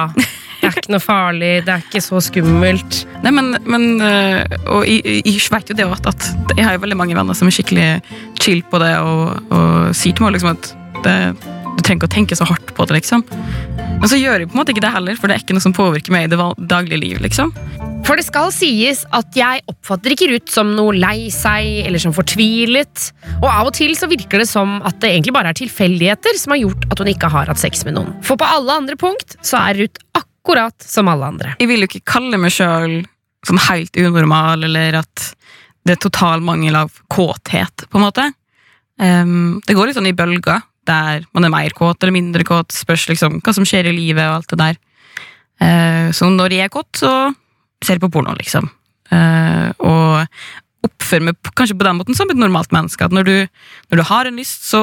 Det 0.68 0.76
er 0.76 0.82
ikke 0.84 0.92
noe 0.92 1.00
farlig. 1.00 1.52
Det 1.64 1.72
er 1.72 1.84
ikke 1.86 2.02
så 2.04 2.20
skummelt. 2.20 2.98
Nei, 3.24 3.32
men, 3.32 3.54
men 3.64 3.86
øh, 4.04 4.42
Og 4.74 4.84
jeg, 4.84 5.22
jeg 5.24 5.40
vet 5.54 5.72
jo 5.72 5.76
det 5.78 5.86
at, 5.88 6.10
at 6.12 6.56
jeg 6.58 6.66
har 6.66 6.76
jo 6.76 6.82
veldig 6.84 6.98
mange 7.00 7.16
venner 7.16 7.36
som 7.36 7.48
er 7.48 7.56
skikkelig 7.56 7.88
chill 8.42 8.60
på 8.68 8.80
det, 8.82 8.92
og, 9.00 9.48
og 9.48 9.96
sier 9.96 10.12
til 10.12 10.26
meg 10.26 10.36
liksom 10.36 10.52
at 10.52 10.70
det, 11.06 11.16
du 11.78 11.80
trenger 11.80 12.02
ikke 12.02 12.10
å 12.10 12.14
tenke 12.18 12.36
så 12.36 12.46
hardt 12.48 12.74
på 12.76 12.84
det, 12.88 12.98
liksom. 13.00 13.24
Men 13.98 14.10
så 14.10 14.18
gjør 14.20 14.42
jeg 14.42 14.50
på 14.50 14.56
en 14.58 14.60
måte 14.60 14.74
ikke 14.74 14.84
det 14.84 14.94
heller, 14.94 15.16
for 15.18 15.30
det 15.30 15.38
er 15.38 15.44
ikke 15.44 15.56
noe 15.56 15.64
som 15.64 15.74
påvirker 15.74 16.14
meg 16.14 16.28
i 16.28 16.32
det 16.32 16.38
daglige 16.70 17.00
liv, 17.00 17.22
liksom. 17.24 17.54
For 18.06 18.16
det 18.16 18.24
skal 18.28 18.52
sies 18.54 19.02
at 19.16 19.36
jeg 19.36 19.64
oppfatter 19.68 20.14
ikke 20.14 20.30
Ruth 20.30 20.54
som 20.54 20.70
noe 20.76 20.94
lei 20.96 21.28
seg 21.34 21.82
eller 21.84 22.00
som 22.00 22.14
fortvilet. 22.16 23.10
Og 23.40 23.48
av 23.50 23.68
og 23.68 23.74
til 23.76 23.92
så 23.98 24.08
virker 24.08 24.40
det 24.42 24.48
som 24.48 24.78
at 24.86 25.00
det 25.02 25.10
egentlig 25.12 25.34
bare 25.36 25.52
er 25.52 25.58
tilfeldigheter 25.58 26.38
som 26.40 26.54
har 26.54 26.62
gjort 26.62 26.86
at 26.88 27.02
hun 27.02 27.10
ikke 27.12 27.30
har 27.34 27.50
hatt 27.50 27.60
sex 27.60 27.84
med 27.88 27.98
noen. 27.98 28.14
For 28.24 28.40
på 28.40 28.48
alle 28.48 28.78
andre 28.80 28.96
punkt 29.00 29.36
så 29.44 29.60
er 29.60 29.82
Ruth 29.82 30.00
akkurat 30.14 30.26
som 30.84 31.08
alle 31.08 31.26
andre. 31.26 31.54
Jeg 31.60 31.68
vil 31.68 31.84
jo 31.84 31.88
ikke 31.90 32.06
kalle 32.16 32.38
meg 32.40 32.54
sjøl 32.54 33.02
sånn 33.46 33.60
helt 33.68 33.96
unormal, 33.96 34.64
eller 34.66 35.00
at 35.02 35.30
det 35.86 35.96
er 35.96 36.02
total 36.02 36.42
mangel 36.44 36.76
av 36.76 36.92
kåthet, 37.08 37.86
på 37.88 37.98
en 37.98 38.04
måte. 38.04 38.26
Um, 38.98 39.60
det 39.66 39.76
går 39.76 39.88
litt 39.88 39.98
sånn 39.98 40.10
i 40.10 40.16
bølger, 40.16 40.64
der 40.88 41.24
man 41.36 41.46
er 41.46 41.52
mer 41.52 41.74
kåt 41.76 42.02
eller 42.02 42.16
mindre 42.16 42.44
kåt, 42.48 42.72
spørs 42.74 43.06
liksom 43.10 43.38
hva 43.44 43.54
som 43.54 43.66
skjer 43.68 43.90
i 43.90 43.94
livet 43.94 44.24
og 44.26 44.40
alt 44.40 44.52
det 44.52 44.60
der. 44.62 44.80
Uh, 45.62 46.08
så 46.14 46.28
når 46.32 46.56
jeg 46.56 46.68
er 46.68 46.74
kåt, 46.74 46.90
så 46.98 47.12
ser 47.84 47.96
jeg 47.96 48.04
på 48.04 48.10
porno, 48.12 48.34
liksom. 48.38 48.68
Uh, 49.12 49.70
og 49.80 50.88
oppfører 50.88 51.30
meg 51.30 51.52
kanskje 51.56 51.76
på 51.78 51.86
den 51.86 51.98
måten 51.98 52.18
som 52.18 52.30
et 52.30 52.38
normalt 52.38 52.74
menneske. 52.74 53.06
At 53.06 53.14
når 53.14 53.26
du, 53.28 53.34
når 53.90 54.00
du 54.00 54.06
har 54.10 54.28
en 54.28 54.38
lyst, 54.38 54.66
så 54.68 54.82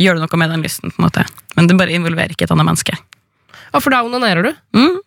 gjør 0.00 0.16
du 0.16 0.24
noe 0.24 0.40
med 0.40 0.54
den 0.54 0.64
lysten, 0.64 0.92
på 0.92 1.02
en 1.02 1.08
måte. 1.08 1.26
Men 1.56 1.68
det 1.68 1.76
bare 1.78 1.94
involverer 1.94 2.32
ikke 2.34 2.48
et 2.48 2.54
annet 2.54 2.68
menneske. 2.70 2.96
Og 3.70 3.82
for 3.82 3.94
da 3.94 4.02
onanerer 4.06 4.48
du. 4.48 4.52
Mm. 4.76 4.98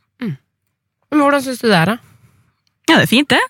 Men 1.13 1.21
hvordan 1.21 1.44
syns 1.45 1.62
du 1.62 1.68
det 1.69 1.77
er, 1.77 1.94
da? 1.94 1.98
Ja, 2.89 2.95
det 2.98 3.04
er 3.06 3.12
fint, 3.12 3.30
det. 3.30 3.42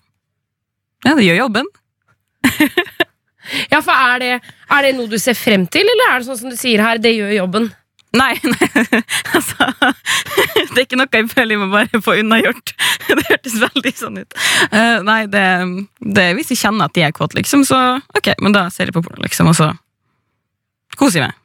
Ja, 1.06 1.16
det 1.16 1.28
gjør 1.28 1.46
jobben. 1.46 1.70
Ja, 3.72 3.82
for 3.84 3.92
er 3.92 4.20
det, 4.24 4.34
er 4.72 4.86
det 4.86 4.94
noe 4.98 5.12
du 5.12 5.18
ser 5.20 5.36
frem 5.36 5.66
til, 5.72 5.84
eller 5.84 6.12
er 6.14 6.22
det 6.22 6.28
sånn 6.30 6.40
som 6.40 6.52
du 6.52 6.56
sier 6.60 6.84
her, 6.84 7.02
det 7.02 7.12
gjør 7.12 7.34
jobben? 7.42 7.70
Nei, 8.14 8.36
nei, 8.54 8.68
altså 9.34 9.68
Det 10.70 10.78
er 10.78 10.84
ikke 10.84 11.00
noe 11.00 11.10
jeg 11.18 11.30
føler 11.32 11.56
jeg 11.56 11.62
må 11.64 11.70
bare 11.74 12.02
få 12.06 12.16
unnagjort. 12.22 12.76
Det 13.10 13.26
hørtes 13.28 13.56
veldig 13.60 13.94
sånn 13.98 14.20
ut. 14.22 14.36
Uh, 14.72 15.02
nei, 15.06 15.24
det, 15.30 15.44
det 16.16 16.28
hvis 16.38 16.54
jeg 16.54 16.62
kjenner 16.62 16.88
at 16.88 16.96
de 16.96 17.04
er 17.04 17.12
kåt, 17.14 17.36
liksom, 17.36 17.66
så 17.68 17.80
ok, 18.16 18.32
men 18.42 18.56
da 18.56 18.68
ser 18.74 18.90
jeg 18.90 18.96
på 18.96 19.04
porno, 19.04 19.22
liksom, 19.26 19.50
og 19.52 19.58
så 19.58 19.68
koser 20.96 21.20
jeg 21.20 21.28
meg. 21.28 21.43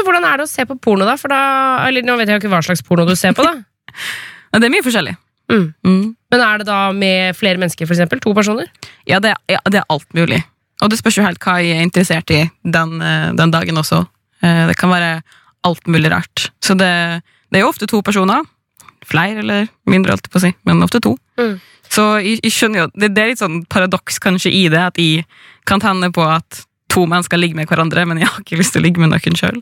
Men 0.00 0.06
hvordan 0.08 0.24
er 0.26 0.40
det 0.40 0.46
å 0.46 0.50
se 0.50 0.64
på 0.64 0.76
porno, 0.80 1.04
da? 1.04 1.16
For 1.20 1.28
da 1.32 1.40
eller 1.86 2.06
nå 2.06 2.14
vet 2.16 2.30
jeg 2.30 2.38
jo 2.38 2.42
ikke 2.44 2.52
hva 2.54 2.62
slags 2.64 2.80
porno 2.86 3.04
du 3.08 3.12
ser 3.18 3.36
på, 3.36 3.44
da. 3.44 3.58
Det 4.56 4.66
er 4.66 4.72
mye 4.72 4.82
forskjellig. 4.82 5.12
Mm. 5.50 5.66
Mm. 5.86 6.06
Men 6.32 6.40
er 6.42 6.58
det 6.62 6.66
da 6.66 6.78
med 6.94 7.36
flere 7.38 7.60
mennesker, 7.60 7.86
for 7.86 7.94
eksempel? 7.94 8.18
To 8.24 8.32
personer? 8.34 8.70
Ja, 9.06 9.20
det, 9.22 9.34
ja, 9.50 9.60
det 9.70 9.82
er 9.82 9.86
alt 9.92 10.08
mulig. 10.16 10.40
Og 10.82 10.90
det 10.90 10.98
spørs 10.98 11.18
jo 11.20 11.26
helt 11.26 11.38
hva 11.44 11.58
jeg 11.62 11.76
er 11.76 11.84
interessert 11.86 12.32
i 12.34 12.40
den, 12.64 12.96
eh, 13.04 13.28
den 13.38 13.52
dagen 13.54 13.78
også. 13.78 14.00
Eh, 14.42 14.64
Det 14.70 14.76
kan 14.80 14.90
være 14.90 15.20
alt 15.68 15.86
mulig 15.86 16.10
rart. 16.10 16.48
Så 16.64 16.74
det, 16.78 16.90
det 17.52 17.60
er 17.60 17.66
jo 17.66 17.70
ofte 17.70 17.86
to 17.90 18.00
personer. 18.02 18.42
Flere 19.06 19.44
eller 19.44 19.68
mindre, 19.86 20.16
alt 20.16 20.30
på 20.30 20.40
å 20.40 20.44
si, 20.46 20.50
men 20.66 20.82
ofte 20.82 21.00
to. 21.04 21.14
Mm. 21.38 21.60
Så 21.90 22.06
jeg, 22.24 22.40
jeg 22.46 22.54
skjønner 22.54 22.84
jo, 22.84 22.88
det, 22.94 23.12
det 23.14 23.22
er 23.22 23.30
litt 23.32 23.42
sånn 23.42 23.62
paradoks 23.70 24.18
kanskje 24.22 24.52
i 24.54 24.64
det, 24.72 24.82
at 24.92 24.98
jeg 24.98 25.26
kan 25.66 25.82
tenne 25.82 26.10
på 26.14 26.24
at 26.26 26.64
to 26.90 27.06
mennesker 27.06 27.38
ligger 27.38 27.58
med 27.60 27.70
hverandre, 27.70 28.04
men 28.06 28.18
jeg 28.22 28.30
har 28.30 28.42
ikke 28.42 28.58
lyst 28.60 28.74
til 28.74 28.82
å 28.82 28.86
ligge 28.86 29.02
med 29.02 29.12
noen 29.12 29.38
sjøl. 29.38 29.60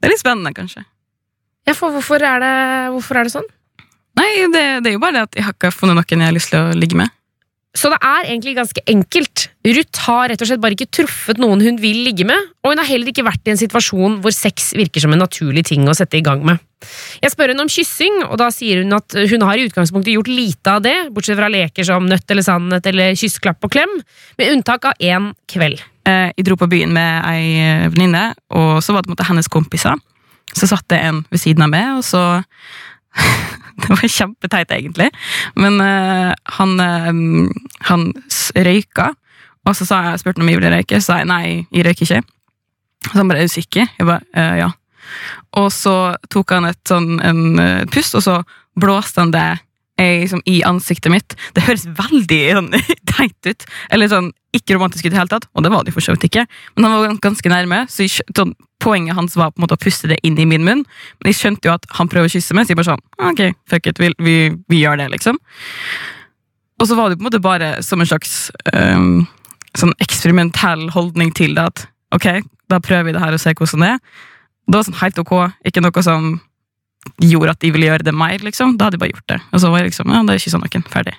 Det 0.00 0.08
er 0.08 0.14
litt 0.14 0.22
spennende, 0.22 0.52
kanskje. 0.56 0.84
Ja, 1.68 1.74
for 1.76 1.92
hvorfor 1.92 2.22
er 2.24 2.40
det, 2.40 2.54
hvorfor 2.94 3.20
er 3.20 3.28
det 3.28 3.34
sånn? 3.34 3.48
Nei, 4.18 4.28
det, 4.52 4.62
det 4.84 4.90
er 4.90 4.96
jo 4.96 5.02
bare 5.02 5.20
det 5.20 5.26
at 5.28 5.38
jeg 5.38 5.46
har 5.46 5.54
ikke 5.54 5.72
funnet 5.74 5.98
noen 5.98 6.24
jeg 6.24 6.30
har 6.30 6.36
lyst 6.36 6.52
til 6.54 6.60
å 6.64 6.76
ligge 6.76 6.98
med. 6.98 7.12
Så 7.76 7.86
det 7.92 8.00
er 8.02 8.24
egentlig 8.26 8.56
ganske 8.56 8.82
enkelt. 8.90 9.44
Ruth 9.62 10.00
har 10.08 10.32
rett 10.32 10.40
og 10.42 10.48
slett 10.48 10.62
bare 10.62 10.74
ikke 10.74 10.90
truffet 10.90 11.38
noen 11.38 11.60
hun 11.62 11.76
vil 11.78 12.00
ligge 12.02 12.26
med, 12.26 12.48
og 12.64 12.72
hun 12.72 12.80
har 12.82 12.88
heller 12.88 13.12
ikke 13.12 13.22
vært 13.26 13.46
i 13.46 13.52
en 13.52 13.60
situasjon 13.60 14.16
hvor 14.24 14.34
sex 14.34 14.72
virker 14.74 15.04
som 15.04 15.14
en 15.14 15.22
naturlig 15.22 15.62
ting 15.68 15.86
å 15.86 15.94
sette 15.94 16.18
i 16.18 16.24
gang 16.26 16.42
med. 16.46 16.58
Jeg 17.22 17.30
spør 17.30 17.52
henne 17.52 17.62
om 17.62 17.70
kyssing, 17.70 18.22
og 18.26 18.40
da 18.40 18.48
sier 18.54 18.82
hun 18.82 18.96
at 18.96 19.14
hun 19.30 19.46
har 19.46 19.60
i 19.60 19.68
utgangspunktet 19.68 20.16
gjort 20.16 20.32
lite 20.32 20.74
av 20.74 20.82
det, 20.82 20.96
bortsett 21.14 21.38
fra 21.38 21.50
leker 21.52 21.86
som 21.86 22.08
nøtt 22.10 22.34
eller 22.34 22.46
sannhet 22.46 22.90
eller 22.90 23.14
kyss, 23.20 23.38
klapp 23.44 23.62
og 23.68 23.74
klem, 23.76 23.92
med 24.40 24.54
unntak 24.56 24.90
av 24.90 24.98
én 24.98 25.30
kveld. 25.52 25.84
Eh, 26.08 26.32
Jeg 26.34 26.48
dro 26.48 26.56
på 26.58 26.70
byen 26.72 26.90
med 26.96 27.22
ei 27.28 27.44
eh, 27.60 27.88
venninne, 27.92 28.32
og 28.50 28.80
så 28.82 28.96
var 28.96 29.06
det 29.06 29.28
hennes 29.28 29.50
kompiser. 29.52 29.94
Så 30.56 30.66
satt 30.66 30.88
det 30.90 30.98
en 31.06 31.22
ved 31.30 31.38
siden 31.38 31.62
av 31.62 31.70
meg, 31.70 32.00
og 32.00 32.02
så 32.02 32.42
Det 33.80 33.88
var 33.88 34.12
kjempeteit, 34.12 34.72
egentlig. 34.76 35.08
Men 35.56 35.80
uh, 35.80 36.34
han, 36.58 36.74
uh, 36.80 37.48
han 37.88 38.10
røyka, 38.54 39.06
og 39.64 39.76
så 39.76 39.86
sa 39.88 40.02
jeg, 40.04 40.20
spurte 40.20 40.40
han 40.40 40.44
om 40.44 40.50
jeg 40.52 40.60
ville 40.60 40.74
røyke, 40.74 41.00
så 41.00 41.12
sa 41.14 41.18
jeg 41.22 41.30
nei, 41.30 41.44
jeg 41.72 41.86
røyker 41.86 42.04
ikke. 42.06 42.20
Så 43.06 43.16
han 43.16 43.30
bare 43.30 43.40
er 43.40 43.48
du 43.48 43.54
sikker? 43.54 43.88
Jeg 43.96 44.08
bare 44.08 44.20
uh, 44.36 44.54
ja. 44.60 44.68
Og 45.58 45.70
så 45.72 45.94
tok 46.30 46.52
han 46.54 46.68
et 46.68 46.80
sånn, 46.86 47.16
en 47.24 47.86
pust, 47.90 48.14
og 48.14 48.22
så 48.22 48.36
blåste 48.78 49.24
han 49.24 49.32
det 49.34 49.48
jeg, 50.00 50.20
liksom 50.24 50.42
i 50.48 50.60
ansiktet 50.66 51.12
mitt. 51.12 51.36
Det 51.56 51.64
høres 51.66 51.86
veldig 51.98 52.40
sånn, 52.56 52.70
teit 53.12 53.48
ut. 53.48 53.66
Eller 53.92 54.10
sånn, 54.12 54.30
ikke 54.56 54.76
romantisk 54.76 55.06
ut 55.06 55.10
i 55.10 55.14
det 55.14 55.20
hele 55.20 55.32
tatt, 55.32 55.48
og 55.54 55.64
det 55.66 55.72
var 55.72 55.86
det 55.86 55.94
for 55.96 56.04
så 56.04 56.14
vidt 56.14 56.28
ikke. 56.30 56.46
Men 56.76 56.88
han 56.88 56.96
var 56.96 57.20
ganske 57.26 57.52
nærme, 57.52 57.84
så 57.90 58.06
jeg, 58.06 58.24
sånn, 58.36 58.54
poenget 58.80 59.16
hans 59.18 59.36
var 59.38 59.52
på 59.52 59.60
en 59.60 59.66
måte 59.66 59.76
å 59.76 59.80
puste 59.80 60.08
det 60.10 60.18
inn 60.26 60.38
i 60.40 60.46
min 60.48 60.64
munn. 60.66 60.84
Men 61.20 61.30
jeg 61.30 61.38
skjønte 61.40 61.68
jo 61.68 61.74
at 61.74 61.86
han 61.98 62.10
prøver 62.10 62.30
å 62.30 62.32
kysse 62.32 62.56
meg, 62.56 62.66
så 62.66 62.74
jeg 62.74 62.80
bare 62.80 62.92
sånn, 62.92 63.04
ok, 63.30 63.42
fuck 63.70 63.90
it, 63.90 64.00
vi, 64.02 64.10
vi, 64.24 64.36
vi 64.72 64.80
gjør 64.82 65.02
det, 65.02 65.10
liksom. 65.14 65.38
Og 66.80 66.88
så 66.88 66.96
var 66.96 67.10
det 67.10 67.20
på 67.20 67.26
en 67.26 67.28
måte 67.28 67.42
bare 67.44 67.74
som 67.84 68.00
en 68.00 68.08
slags 68.08 68.48
um, 68.72 69.26
sånn 69.76 69.92
eksperimentell 70.00 70.88
holdning 70.94 71.32
til 71.36 71.56
det, 71.58 71.66
at 71.68 71.86
ok, 72.16 72.28
da 72.72 72.80
prøver 72.82 73.10
vi 73.10 73.16
det 73.16 73.24
her 73.24 73.36
og 73.36 73.42
ser 73.42 73.58
hvordan 73.58 73.84
det 73.84 73.90
er. 73.94 74.04
Det 74.70 74.78
var 74.78 74.86
sånn 74.86 75.00
helt 75.02 75.20
ok, 75.20 75.34
ikke 75.68 75.82
noe 75.84 76.06
som 76.06 76.30
gjorde 77.20 77.56
at 77.56 77.60
de 77.64 77.72
ville 77.74 77.88
gjøre 77.88 78.06
det 78.06 78.14
mer, 78.16 78.38
liksom. 78.44 78.76
Da 78.78 78.88
hadde 78.88 78.98
de 78.98 79.02
bare 79.04 79.12
gjort 79.12 79.28
det. 79.32 79.40
Og 79.50 79.62
så 79.62 79.72
var 79.72 79.82
jeg 79.82 79.90
liksom, 79.90 80.12
ja, 80.12 80.22
da 80.24 80.38
kyssa 80.40 80.60
noen, 80.60 80.88
ferdig. 80.92 81.16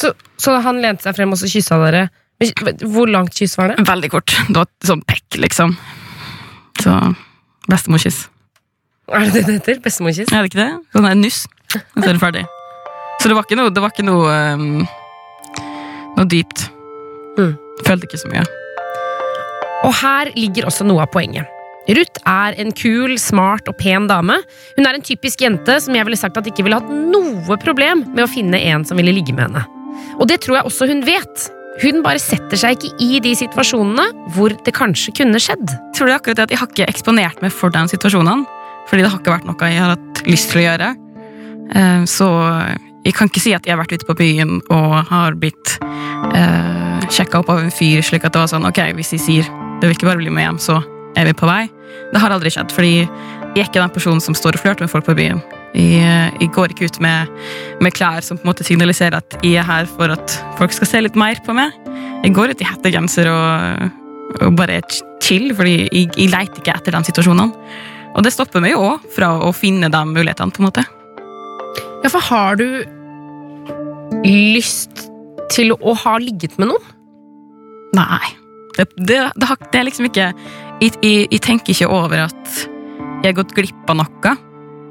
Så, 0.00 0.10
så 0.40 0.56
han 0.64 0.80
lente 0.82 1.06
seg 1.06 1.16
frem 1.16 1.34
og 1.34 1.38
så 1.38 1.48
kyssa 1.50 1.78
dere. 1.84 2.06
Hvor 2.82 3.08
langt 3.08 3.36
kyss 3.38 3.56
var 3.60 3.72
det? 3.72 3.84
Veldig 3.86 4.10
kort. 4.12 4.32
Det 4.48 4.56
var 4.58 4.70
sånn 4.84 5.04
pekk, 5.06 5.38
liksom. 5.44 5.76
Så 6.82 6.96
bestemorkyss. 7.70 8.24
Er 9.12 9.26
det 9.26 9.32
det 9.34 9.46
det 9.46 9.56
heter? 9.58 9.80
Bestemorkyss? 9.84 10.32
Er 10.32 10.44
det 10.44 10.52
ikke 10.52 10.62
det? 10.62 10.70
Sånn 10.96 11.08
en 11.10 11.24
nuss, 11.24 11.44
og 11.74 11.98
så 12.02 12.08
er 12.08 12.12
det 12.12 12.22
ferdig. 12.22 12.44
Så 13.20 13.30
det 13.30 13.36
var 13.38 13.46
ikke 13.46 13.58
noe, 13.60 13.72
det 13.72 13.82
var 13.84 13.92
ikke 13.94 14.06
noe, 14.06 14.36
um, 14.54 14.84
noe 16.16 16.28
dypt. 16.28 16.66
Mm. 17.38 17.54
Følte 17.84 18.08
ikke 18.08 18.20
så 18.20 18.30
mye. 18.32 18.44
Og 19.84 19.92
her 20.00 20.30
ligger 20.36 20.68
også 20.68 20.86
noe 20.88 21.04
av 21.04 21.12
poenget. 21.12 21.50
Ruth 21.84 22.20
er 22.24 22.56
en 22.60 22.72
kul, 22.72 23.18
smart 23.20 23.68
og 23.68 23.76
pen 23.76 24.06
dame. 24.08 24.38
Hun 24.78 24.88
er 24.88 24.96
en 24.96 25.04
typisk 25.04 25.42
jente 25.44 25.76
som 25.84 25.96
jeg 25.96 26.06
ville 26.08 26.16
sagt 26.16 26.38
at 26.40 26.48
ikke 26.48 26.64
ville 26.64 26.78
hatt 26.80 26.88
noe 26.88 27.58
problem 27.60 28.06
med 28.14 28.24
å 28.24 28.30
finne 28.30 28.60
en 28.72 28.86
som 28.88 28.96
ville 29.00 29.12
ligge 29.12 29.34
med 29.36 29.50
henne. 29.50 29.64
Og 30.16 30.28
det 30.30 30.40
tror 30.44 30.60
jeg 30.60 30.70
også 30.70 30.88
hun 30.88 31.04
vet. 31.04 31.48
Hun 31.82 32.02
bare 32.04 32.20
setter 32.22 32.58
seg 32.60 32.76
ikke 32.78 33.02
i 33.02 33.20
de 33.24 33.32
situasjonene 33.38 34.04
hvor 34.36 34.54
det 34.66 34.74
kanskje 34.76 35.14
kunne 35.18 35.40
skjedd. 35.42 35.72
Tror 35.96 36.12
er 36.12 36.18
akkurat 36.20 36.38
det 36.38 36.46
at 36.46 36.54
jeg 36.54 36.60
har 36.60 36.70
ikke 36.70 36.86
eksponert 36.92 37.42
meg 37.42 37.54
for 37.54 37.74
den 37.74 37.90
situasjonen. 37.90 38.44
Fordi 38.88 39.02
det 39.02 39.10
har 39.10 39.20
ikke 39.20 39.32
vært 39.34 39.48
noe 39.48 39.70
jeg 39.72 39.80
har 39.80 39.94
hatt 39.96 40.22
lyst 40.28 40.52
til 40.52 40.60
å 40.62 40.66
gjøre. 40.68 40.90
Eh, 41.74 42.04
Så 42.06 42.28
jeg 43.04 43.14
kan 43.16 43.28
ikke 43.28 43.42
si 43.42 43.54
at 43.56 43.66
jeg 43.66 43.74
har 43.74 43.82
vært 43.82 43.96
ute 43.96 44.06
på 44.08 44.16
byen 44.16 44.60
og 44.72 44.94
har 45.10 45.34
blitt 45.40 45.78
eh, 45.82 47.04
sjekka 47.10 47.42
opp 47.42 47.50
av 47.52 47.64
en 47.64 47.74
fyr, 47.74 48.04
slik 48.04 48.24
at 48.24 48.32
det 48.36 48.44
var 48.44 48.52
sånn 48.52 48.68
ok, 48.68 48.80
hvis 48.96 49.14
de 49.16 49.20
sier 49.20 49.50
det 49.80 49.88
vil 49.88 49.96
ikke 49.96 50.08
bare 50.08 50.22
bli 50.22 50.30
med 50.32 50.46
hjem, 50.46 50.60
så 50.62 50.78
er 51.18 51.26
vi 51.28 51.34
på 51.36 51.48
vei. 51.48 51.66
Det 52.12 52.22
har 52.22 52.32
aldri 52.32 52.52
skjedd, 52.54 52.72
fordi 52.72 52.94
jeg 53.02 53.60
er 53.60 53.66
ikke 53.66 53.82
den 53.82 53.92
personen 53.92 54.22
som 54.22 54.36
står 54.36 54.56
og 54.56 54.62
flørter 54.62 54.86
med 54.86 54.92
folk 54.92 55.04
på 55.08 55.16
byen. 55.18 55.42
Jeg, 55.74 56.34
jeg 56.38 56.50
går 56.54 56.70
ikke 56.70 56.86
ut 56.86 57.00
med, 57.02 57.30
med 57.82 57.94
klær 57.96 58.22
som 58.22 58.38
på 58.38 58.46
en 58.46 58.52
måte 58.52 58.66
signaliserer 58.66 59.18
at 59.18 59.36
jeg 59.42 59.58
er 59.58 59.66
her 59.66 59.88
for 59.90 60.12
at 60.14 60.36
folk 60.60 60.74
skal 60.76 60.90
se 60.90 61.02
litt 61.02 61.18
mer 61.18 61.40
på 61.42 61.56
meg. 61.56 61.74
Jeg 62.22 62.34
går 62.36 62.54
ut 62.54 62.62
i 62.62 62.68
hettegenser 62.68 63.30
og, 63.32 63.88
og 64.38 64.54
bare 64.58 64.78
chill, 65.24 65.50
fordi 65.56 65.76
jeg, 65.88 66.12
jeg 66.14 66.30
leter 66.30 66.62
ikke 66.62 66.76
etter 66.78 66.94
de 66.94 67.02
situasjonene. 67.10 67.66
Og 68.14 68.22
det 68.22 68.30
stopper 68.30 68.62
meg 68.62 68.76
jo 68.76 68.84
òg 68.92 69.08
fra 69.14 69.32
å 69.42 69.50
finne 69.56 69.90
de 69.90 70.02
mulighetene, 70.06 70.54
på 70.54 70.62
en 70.62 70.68
måte. 70.68 70.84
Ja, 72.04 72.10
for 72.12 72.22
har 72.22 72.60
du 72.60 72.68
lyst 74.22 75.08
til 75.52 75.74
å 75.74 75.94
ha 76.04 76.14
ligget 76.22 76.54
med 76.60 76.70
noen? 76.70 76.92
Nei. 77.98 78.30
Det, 78.76 78.86
det, 78.98 79.18
det, 79.34 79.48
har, 79.48 79.58
det 79.70 79.80
er 79.80 79.86
liksom 79.86 80.08
ikke 80.08 80.28
jeg, 80.82 80.94
jeg, 80.98 81.26
jeg 81.30 81.42
tenker 81.42 81.74
ikke 81.74 81.90
over 81.94 82.24
at 82.26 82.54
jeg 83.22 83.28
har 83.30 83.36
gått 83.38 83.54
glipp 83.56 83.90
av 83.90 83.98
noe, 84.00 84.32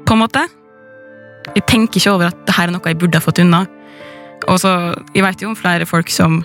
på 0.04 0.16
en 0.16 0.20
måte. 0.20 0.44
Jeg 1.52 1.66
tenker 1.68 2.00
ikke 2.00 2.14
over 2.14 2.30
at 2.30 2.44
det 2.48 2.56
her 2.56 2.70
er 2.70 2.74
noe 2.74 2.90
jeg 2.90 2.98
burde 3.00 3.20
ha 3.20 3.24
fått 3.24 3.42
unna. 3.42 3.64
Og 4.48 4.58
så, 4.60 4.94
Jeg 5.14 5.24
vet 5.24 5.42
jo 5.42 5.50
om 5.50 5.56
flere 5.56 5.86
folk 5.86 6.10
som 6.12 6.42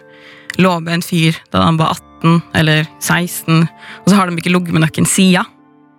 lå 0.59 0.71
med 0.83 0.99
en 0.99 1.05
fyr 1.05 1.37
da 1.53 1.63
han 1.63 1.79
var 1.79 1.95
18 1.95 2.41
eller 2.59 2.87
16, 2.99 3.67
og 4.03 4.09
så 4.09 4.15
har 4.17 4.27
de 4.27 4.35
ikke 4.35 4.51
ligget 4.51 4.75
med 4.75 4.83
noen 4.83 5.07
sida. 5.07 5.45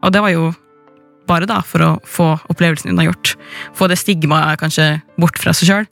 Og 0.04 0.12
det 0.12 0.20
var 0.20 0.32
jo 0.34 0.50
bare 1.28 1.48
da 1.48 1.60
for 1.64 1.84
å 1.84 1.90
få 2.04 2.28
opplevelsen 2.50 2.92
unnagjort. 2.92 3.36
Få 3.76 3.88
det 3.88 3.98
stigmaet 4.00 4.60
kanskje 4.60 5.00
bort 5.20 5.38
fra 5.40 5.54
seg 5.56 5.70
sjøl. 5.70 5.88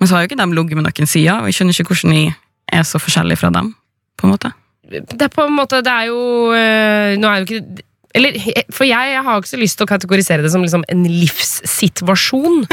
Men 0.00 0.10
så 0.10 0.16
har 0.16 0.24
jo 0.24 0.32
ikke 0.32 0.40
de 0.40 0.48
ligget 0.52 0.76
med 0.76 0.88
noen 0.88 1.08
sida, 1.08 1.38
og 1.40 1.48
jeg 1.48 1.58
skjønner 1.58 1.78
ikke 1.78 1.94
hvordan 1.94 2.16
jeg 2.18 2.34
er 2.74 2.86
så 2.88 3.00
forskjellig 3.00 3.38
fra 3.40 3.52
dem. 3.54 3.74
på 4.18 4.26
en 4.26 4.34
måte. 4.34 4.52
Det 4.90 5.22
er 5.22 5.32
på 5.32 5.46
en 5.46 5.56
måte, 5.56 5.80
det 5.82 5.90
er 5.90 6.10
jo 6.10 6.52
øh, 6.52 7.16
Nå 7.16 7.28
er 7.28 7.40
jo 7.40 7.46
ikke 7.46 7.84
eller, 8.14 8.36
For 8.72 8.86
jeg, 8.86 9.12
jeg 9.14 9.22
har 9.26 9.40
ikke 9.40 9.50
så 9.50 9.60
lyst 9.60 9.78
til 9.78 9.86
å 9.86 9.90
kategorisere 9.90 10.44
det 10.44 10.52
som 10.54 10.62
liksom 10.62 10.86
en 10.90 11.04
livssituasjon. 11.10 12.64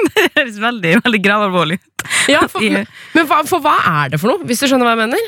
Det 0.00 0.26
høres 0.36 0.56
veldig, 0.60 0.92
veldig 1.04 1.18
gravalvorlig 1.22 1.76
ut. 1.76 2.04
Ja, 2.30 2.40
for, 2.48 2.62
men 2.62 3.26
hva, 3.28 3.40
for 3.48 3.62
hva 3.64 3.74
er 4.04 4.12
det 4.12 4.20
for 4.20 4.32
noe, 4.32 4.46
hvis 4.48 4.62
du 4.62 4.66
skjønner 4.70 4.88
hva 4.88 4.94
jeg 4.94 5.10
mener? 5.10 5.26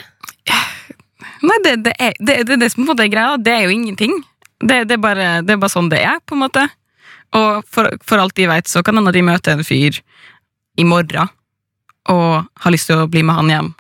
Nei, 1.43 1.59
det, 1.65 1.73
det, 1.85 1.93
er, 2.01 2.15
det, 2.19 2.37
det, 2.49 2.59
det 2.63 2.69
som 2.73 2.81
på 2.81 2.87
en 2.87 2.91
måte 2.93 3.05
er 3.05 3.13
greia, 3.13 3.37
det 3.41 3.53
er 3.53 3.67
jo 3.67 3.75
ingenting. 3.75 4.15
Det, 4.63 4.85
det, 4.89 4.97
er 4.97 5.03
bare, 5.03 5.27
det 5.45 5.55
er 5.55 5.61
bare 5.61 5.75
sånn 5.75 5.91
det 5.93 6.01
er, 6.07 6.23
på 6.25 6.37
en 6.37 6.45
måte. 6.45 6.65
Og 7.39 7.67
for, 7.69 7.91
for 8.07 8.23
alt 8.23 8.37
de 8.39 8.49
vet, 8.49 8.71
så 8.71 8.85
kan 8.87 8.99
hende 8.99 9.13
de 9.15 9.25
møter 9.27 9.57
en 9.57 9.67
fyr 9.67 9.99
i 10.79 10.87
morgen 10.89 11.31
og 12.11 12.49
har 12.65 12.75
lyst 12.75 12.89
til 12.91 13.03
å 13.03 13.11
bli 13.11 13.23
med 13.27 13.39
han 13.39 13.53
hjem 13.53 13.71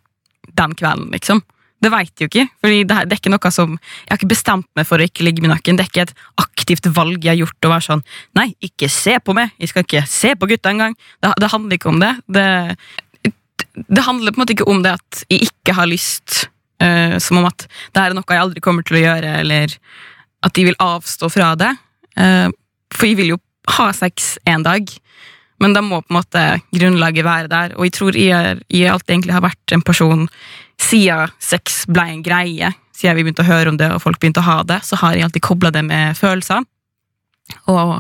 den 0.59 0.75
kvelden, 0.79 1.09
liksom. 1.15 1.41
Det 1.83 1.91
vet 1.91 2.13
jeg 2.13 2.27
jo 2.27 2.31
ikke, 2.31 2.45
fordi 2.63 2.83
det, 2.87 2.97
er 3.03 3.19
ikke 3.19 3.33
noe 3.33 3.51
som 3.55 3.73
Jeg 3.75 4.11
har 4.13 4.21
ikke 4.21 4.31
bestemt 4.31 4.69
meg 4.79 4.87
for 4.87 5.03
å 5.03 5.07
ikke 5.09 5.25
ligge 5.27 5.43
med 5.43 5.51
noen. 5.51 5.79
Det 5.79 5.83
er 5.83 5.91
ikke 5.91 6.05
et 6.07 6.15
aktivt 6.39 6.87
valg 6.95 7.25
jeg 7.25 7.33
har 7.33 7.41
gjort 7.41 7.67
å 7.67 7.73
være 7.73 7.87
sånn 7.89 8.05
Nei, 8.39 8.53
ikke 8.63 8.91
se 8.93 9.17
på 9.19 9.35
meg! 9.37 9.55
Jeg 9.59 9.73
skal 9.73 9.87
ikke 9.87 10.05
se 10.11 10.35
på 10.39 10.49
gutta 10.53 10.71
engang! 10.71 10.95
Det, 11.23 11.33
det 11.43 11.51
handler 11.51 11.79
ikke 11.79 11.91
om 11.91 11.99
det. 12.03 12.13
det. 12.31 12.47
Det 13.75 14.07
handler 14.07 14.35
på 14.35 14.39
en 14.39 14.45
måte 14.45 14.57
ikke 14.57 14.71
om 14.71 14.83
det 14.85 14.95
at 15.01 15.23
jeg 15.33 15.49
ikke 15.49 15.77
har 15.79 15.91
lyst, 15.91 16.45
uh, 16.85 17.19
som 17.23 17.43
om 17.43 17.51
at 17.51 17.67
det 17.67 18.05
er 18.05 18.17
noe 18.17 18.31
jeg 18.31 18.45
aldri 18.47 18.63
kommer 18.65 18.87
til 18.87 19.01
å 19.01 19.05
gjøre, 19.07 19.37
eller 19.43 19.75
at 20.47 20.55
de 20.55 20.67
vil 20.71 20.79
avstå 20.83 21.31
fra 21.33 21.53
det. 21.59 21.73
Uh, 22.19 22.51
for 22.95 23.11
jeg 23.11 23.19
vil 23.19 23.35
jo 23.35 23.43
ha 23.79 23.91
sex 23.97 24.37
en 24.49 24.65
dag, 24.67 24.91
men 25.63 25.75
da 25.75 25.83
må 25.85 26.01
på 26.03 26.11
en 26.11 26.19
måte 26.19 26.43
grunnlaget 26.75 27.27
være 27.27 27.51
der. 27.51 27.75
Og 27.79 27.87
jeg 27.87 27.95
tror 27.99 28.19
jeg, 28.19 28.59
jeg 28.71 28.91
alltid 28.91 29.15
egentlig 29.15 29.37
har 29.37 29.45
vært 29.45 29.75
en 29.75 29.85
person 29.87 30.29
siden 30.83 31.33
sex 31.43 31.85
ble 31.91 32.05
en 32.17 32.23
greie, 32.25 32.73
siden 32.97 33.19
vi 33.19 33.27
begynte 33.27 33.45
å 33.45 33.49
høre 33.49 33.73
om 33.73 33.79
det 33.81 33.91
og 33.95 34.03
folk 34.05 34.21
begynte 34.23 34.43
å 34.43 34.49
ha 34.49 34.61
det, 34.67 34.81
så 34.87 34.99
har 35.01 35.17
jeg 35.17 35.27
alltid 35.27 35.45
kobla 35.45 35.73
det 35.75 35.85
med 35.87 36.19
følelser. 36.19 36.65
Og, 37.69 37.99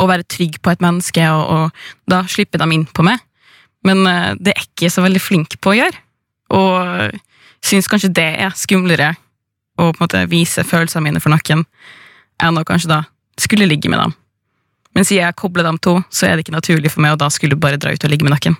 å 0.00 0.06
være 0.08 0.26
trygg 0.30 0.60
på 0.62 0.72
et 0.72 0.82
menneske, 0.82 1.24
og, 1.34 1.44
og 1.50 2.10
da 2.10 2.22
slipper 2.30 2.62
de 2.62 2.68
inn 2.76 2.86
på 2.86 3.04
meg. 3.06 3.22
Men 3.84 4.06
eh, 4.08 4.32
det 4.40 4.54
er 4.54 4.64
ikke 4.64 4.90
så 4.92 5.04
veldig 5.04 5.20
flink 5.20 5.58
på 5.60 5.74
å 5.74 5.76
gjøre. 5.76 6.02
Og 6.54 7.18
syns 7.64 7.88
kanskje 7.90 8.12
det 8.14 8.30
er 8.46 8.56
skumlere 8.56 9.14
å 9.74 9.90
på 9.90 9.96
en 9.96 10.04
måte 10.04 10.22
vise 10.30 10.64
følelsene 10.66 11.08
mine 11.08 11.22
for 11.22 11.34
noen 11.34 11.64
enn 12.42 12.60
å 12.60 12.66
kanskje 12.66 12.90
da 12.92 13.00
skulle 13.40 13.66
ligge 13.68 13.90
med 13.90 14.00
dem. 14.00 14.14
Men 14.94 15.06
siden 15.06 15.24
jeg 15.24 15.38
kobler 15.38 15.66
dem 15.66 15.80
to, 15.82 15.96
så 16.14 16.28
er 16.28 16.36
det 16.36 16.44
ikke 16.44 16.54
naturlig 16.54 16.92
for 16.94 17.02
meg 17.02 17.16
å 17.16 17.18
da 17.18 17.28
skulle 17.32 17.58
bare 17.58 17.80
dra 17.82 17.92
ut 17.94 18.06
og 18.06 18.12
ligge 18.12 18.26
med 18.26 18.34
noen. 18.36 18.56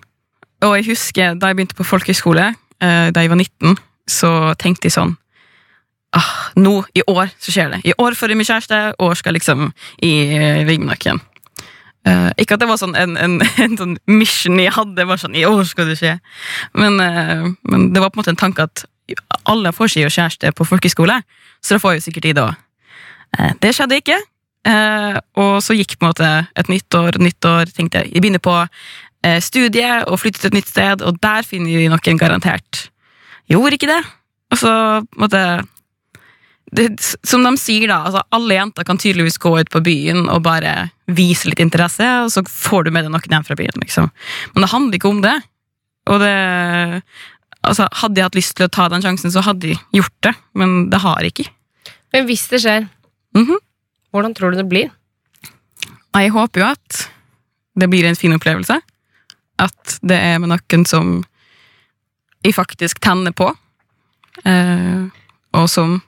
Og 0.65 0.77
jeg 0.79 0.89
husker 0.89 1.39
da 1.39 1.51
jeg 1.51 1.59
begynte 1.59 1.79
på 1.79 1.87
folkehøyskole, 1.87 2.49
eh, 2.51 2.59
da 2.81 3.23
jeg 3.23 3.31
var 3.31 3.39
19, 3.39 3.77
så 4.11 4.31
tenkte 4.61 4.89
jeg 4.89 4.97
sånn 4.97 5.15
ah, 6.15 6.33
Nå, 6.57 6.81
i 6.95 7.05
år, 7.11 7.31
så 7.41 7.55
skjer 7.55 7.75
det. 7.75 7.81
I 7.91 7.95
år 8.01 8.17
får 8.19 8.33
jeg 8.33 8.41
min 8.41 8.49
kjæreste, 8.49 8.81
år 9.03 9.15
skal 9.19 9.37
liksom 9.37 9.71
i 10.05 10.13
eh, 10.37 10.67
med 10.67 10.85
noen. 10.89 11.23
Eh, 12.05 12.31
ikke 12.43 12.57
at 12.57 12.63
det 12.63 12.69
var 12.69 12.81
sånn 12.81 12.97
en, 13.01 13.17
en, 13.17 13.39
en 13.65 13.79
sånn 13.81 13.97
mission 14.11 14.61
jeg 14.61 14.75
hadde, 14.77 15.07
bare 15.07 15.23
sånn 15.23 15.39
i 15.39 15.47
år 15.49 15.65
skal 15.69 15.91
det 15.91 15.99
skje. 16.01 16.19
Men, 16.77 17.01
uh, 17.01 17.49
men 17.71 17.89
det 17.95 18.03
var 18.03 18.13
på 18.13 18.21
en 18.21 18.25
måte 18.25 18.35
en 18.35 18.43
tanke 18.45 18.69
at 18.69 18.85
alle 19.49 19.73
får 19.77 19.93
seg 19.93 20.07
jo 20.07 20.13
kjæreste 20.13 20.53
på 20.57 20.67
folkehøyskole, 20.69 21.19
så 21.65 21.77
da 21.77 21.83
får 21.83 21.95
jeg 21.95 22.01
jo 22.01 22.07
sikkert 22.09 22.29
de 22.29 22.37
da. 22.41 22.47
Uh, 23.39 23.51
det 23.65 23.75
skjedde 23.77 24.01
ikke. 24.03 24.21
Eh, 24.65 25.17
og 25.37 25.59
så 25.61 25.75
gikk 25.77 25.99
på 25.99 26.07
en 26.07 26.11
måte 26.15 26.29
et 26.57 26.69
nytt 26.73 26.97
år, 26.97 27.19
nytt 27.21 27.45
år, 27.49 27.69
tenkte 27.77 28.01
jeg. 28.01 28.15
Jeg 28.15 28.25
begynner 28.25 28.41
på 28.41 28.55
eh, 29.25 29.41
studiet 29.43 30.05
og 30.11 30.21
flytte 30.21 30.43
til 30.45 30.53
et 30.53 30.59
nytt 30.61 30.71
sted, 30.71 31.03
og 31.03 31.19
der 31.25 31.47
finner 31.49 31.73
de 31.81 31.89
noen 31.93 32.21
garantert. 32.21 32.89
Gjorde 33.51 33.79
ikke 33.79 33.91
det. 33.91 34.03
Og 34.53 34.61
så 34.61 34.73
måtte 35.21 35.41
det, 36.75 36.87
Som 37.27 37.45
de 37.47 37.53
sier, 37.61 37.87
da, 37.91 38.01
altså 38.09 38.23
alle 38.35 38.57
jenter 38.57 38.87
kan 38.89 38.99
tydeligvis 38.99 39.39
gå 39.43 39.53
ut 39.61 39.71
på 39.71 39.83
byen 39.85 40.25
og 40.33 40.43
bare 40.47 40.91
vise 41.07 41.47
litt 41.51 41.61
interesse, 41.63 42.07
og 42.25 42.33
så 42.35 42.43
får 42.49 42.87
du 42.87 42.91
med 42.95 43.05
deg 43.07 43.13
noen 43.15 43.31
hjem 43.37 43.45
fra 43.47 43.57
byen. 43.59 43.79
liksom. 43.83 44.11
Men 44.55 44.65
det 44.67 44.71
handler 44.73 44.99
ikke 44.99 45.13
om 45.13 45.21
det. 45.23 45.37
Og 46.11 46.21
det 46.21 46.33
altså, 47.65 47.87
Hadde 48.01 48.19
jeg 48.21 48.27
hatt 48.27 48.37
lyst 48.41 48.57
til 48.59 48.67
å 48.67 48.73
ta 48.73 48.89
den 48.93 49.05
sjansen, 49.05 49.31
så 49.33 49.45
hadde 49.45 49.71
jeg 49.73 49.79
gjort 49.93 50.17
det, 50.27 50.35
men 50.55 50.91
det 50.91 51.01
har 51.05 51.21
jeg 51.23 51.33
ikke. 51.35 51.49
Men 52.13 52.27
hvis 52.27 52.49
det 52.51 52.61
skjer, 52.65 52.89
Mhm. 53.35 53.57
hvordan 54.13 54.35
tror 54.35 54.51
du 54.53 54.57
det 54.59 54.69
blir? 54.69 54.91
Jeg 56.15 56.31
håper 56.31 56.61
jo 56.61 56.67
at 56.67 57.09
det 57.77 57.89
blir 57.91 58.05
en 58.07 58.15
fin 58.15 58.33
opplevelse. 58.33 58.81
At 59.63 59.99
det 60.03 60.19
er 60.19 60.41
med 60.43 60.51
noen 60.51 60.87
som 60.89 61.21
jeg 62.45 62.57
faktisk 62.57 63.01
tenner 63.05 63.35
på. 63.37 63.49
Eh, 64.45 65.07
og 65.55 65.69
som 65.71 66.01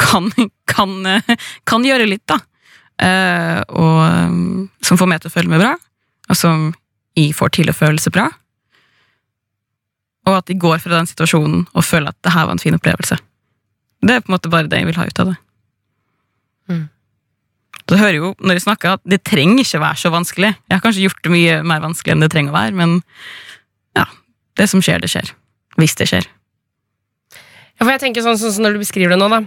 kan, 0.00 0.30
kan, 0.74 1.22
kan 1.68 1.86
gjøre 1.86 2.08
litt, 2.10 2.26
da. 2.28 2.40
Eh, 2.98 3.60
og 3.78 4.02
eh, 4.04 4.36
som 4.84 5.00
får 5.00 5.10
meg 5.10 5.22
til 5.22 5.30
å 5.30 5.36
føle 5.36 5.52
meg 5.52 5.62
bra. 5.62 5.72
Og 6.28 6.36
som 6.36 6.70
jeg 7.18 7.34
får 7.36 7.54
til 7.56 7.70
å 7.70 7.76
føle 7.76 8.02
seg 8.02 8.14
bra. 8.14 8.28
Og 10.28 10.36
at 10.36 10.50
de 10.50 10.58
går 10.60 10.80
fra 10.82 10.98
den 10.98 11.08
situasjonen 11.08 11.64
og 11.72 11.86
føler 11.86 12.12
at 12.12 12.20
det 12.26 12.34
her 12.34 12.46
var 12.46 12.56
en 12.56 12.62
fin 12.62 12.76
opplevelse. 12.76 13.16
Det 14.04 14.14
er 14.14 14.22
på 14.22 14.30
en 14.30 14.36
måte 14.36 14.50
bare 14.52 14.68
det 14.70 14.82
jeg 14.82 14.90
vil 14.90 14.98
ha 15.00 15.06
ut 15.08 15.22
av 15.22 15.30
det. 15.32 15.38
Jeg 17.88 18.00
hører 18.02 18.16
jo 18.18 18.32
når 18.44 18.58
jeg 18.58 18.66
snakker 18.66 18.96
at 18.98 19.04
det 19.08 19.22
trenger 19.24 19.62
ikke 19.62 19.80
være 19.80 20.00
så 20.02 20.10
vanskelig. 20.12 20.50
Jeg 20.68 20.76
har 20.76 20.82
kanskje 20.84 21.04
gjort 21.06 21.22
det 21.24 21.32
mye 21.32 21.60
mer 21.66 21.84
vanskelig 21.84 22.14
enn 22.14 22.24
det 22.24 22.30
trenger 22.34 22.52
å 22.52 22.58
være, 22.58 22.74
men 22.76 22.98
ja, 23.96 24.04
det 24.60 24.66
som 24.68 24.82
skjer, 24.84 25.00
det 25.00 25.08
skjer. 25.12 25.30
Hvis 25.78 25.96
det 25.96 26.08
skjer. 26.10 26.26
Ja, 27.78 27.84
for 27.86 27.92
jeg 27.94 28.02
tenker 28.02 28.24
sånn, 28.24 28.38
sånn 28.40 28.52
som 28.56 28.66
når 28.66 28.76
du 28.76 28.82
beskriver 28.82 29.14
det 29.14 29.20
nå, 29.20 29.30
da. 29.30 29.40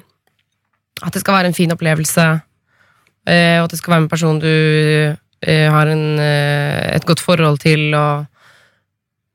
At 1.04 1.14
det 1.14 1.22
skal 1.22 1.38
være 1.38 1.52
en 1.52 1.58
fin 1.58 1.74
opplevelse, 1.74 2.26
eh, 3.28 3.58
og 3.60 3.68
at 3.68 3.76
det 3.76 3.82
skal 3.82 3.96
være 3.96 4.06
en 4.06 4.12
person 4.12 4.42
du 4.42 4.50
eh, 4.50 5.68
har 5.74 5.92
en, 5.92 6.06
eh, 6.24 6.96
et 6.96 7.08
godt 7.08 7.24
forhold 7.24 7.64
til, 7.68 7.92
og 7.94 8.28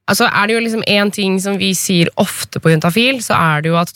Altså, 0.06 0.28
er 0.30 0.46
det 0.46 0.54
jo 0.54 0.60
liksom 0.62 0.82
én 0.86 1.08
ting 1.10 1.32
som 1.42 1.56
vi 1.58 1.72
sier 1.74 2.06
ofte 2.22 2.60
på 2.62 2.70
Juntafil, 2.70 3.16
så 3.26 3.34
er 3.34 3.64
det 3.64 3.72
jo 3.72 3.78
at 3.80 3.90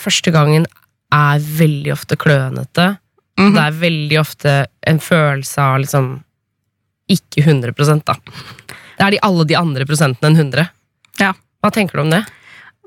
første 0.00 0.32
gangen 0.32 0.64
er 1.12 1.42
veldig 1.44 1.92
ofte 1.92 2.16
klønete. 2.16 2.86
Mhm. 3.38 3.54
Det 3.54 3.62
er 3.64 3.82
veldig 3.82 4.18
ofte 4.20 4.54
en 4.86 4.98
følelse 4.98 5.62
av 5.62 5.78
liksom 5.84 6.08
ikke 7.08 7.44
100 7.46 8.02
da. 8.04 8.16
Det 8.98 9.04
er 9.06 9.14
de 9.14 9.22
alle 9.22 9.46
de 9.46 9.56
andre 9.56 9.86
prosentene 9.86 10.32
enn 10.32 10.36
100. 10.36 10.68
Ja. 11.22 11.32
Hva 11.62 11.70
tenker 11.72 11.98
du 11.98 12.02
om 12.02 12.10
det? 12.10 12.24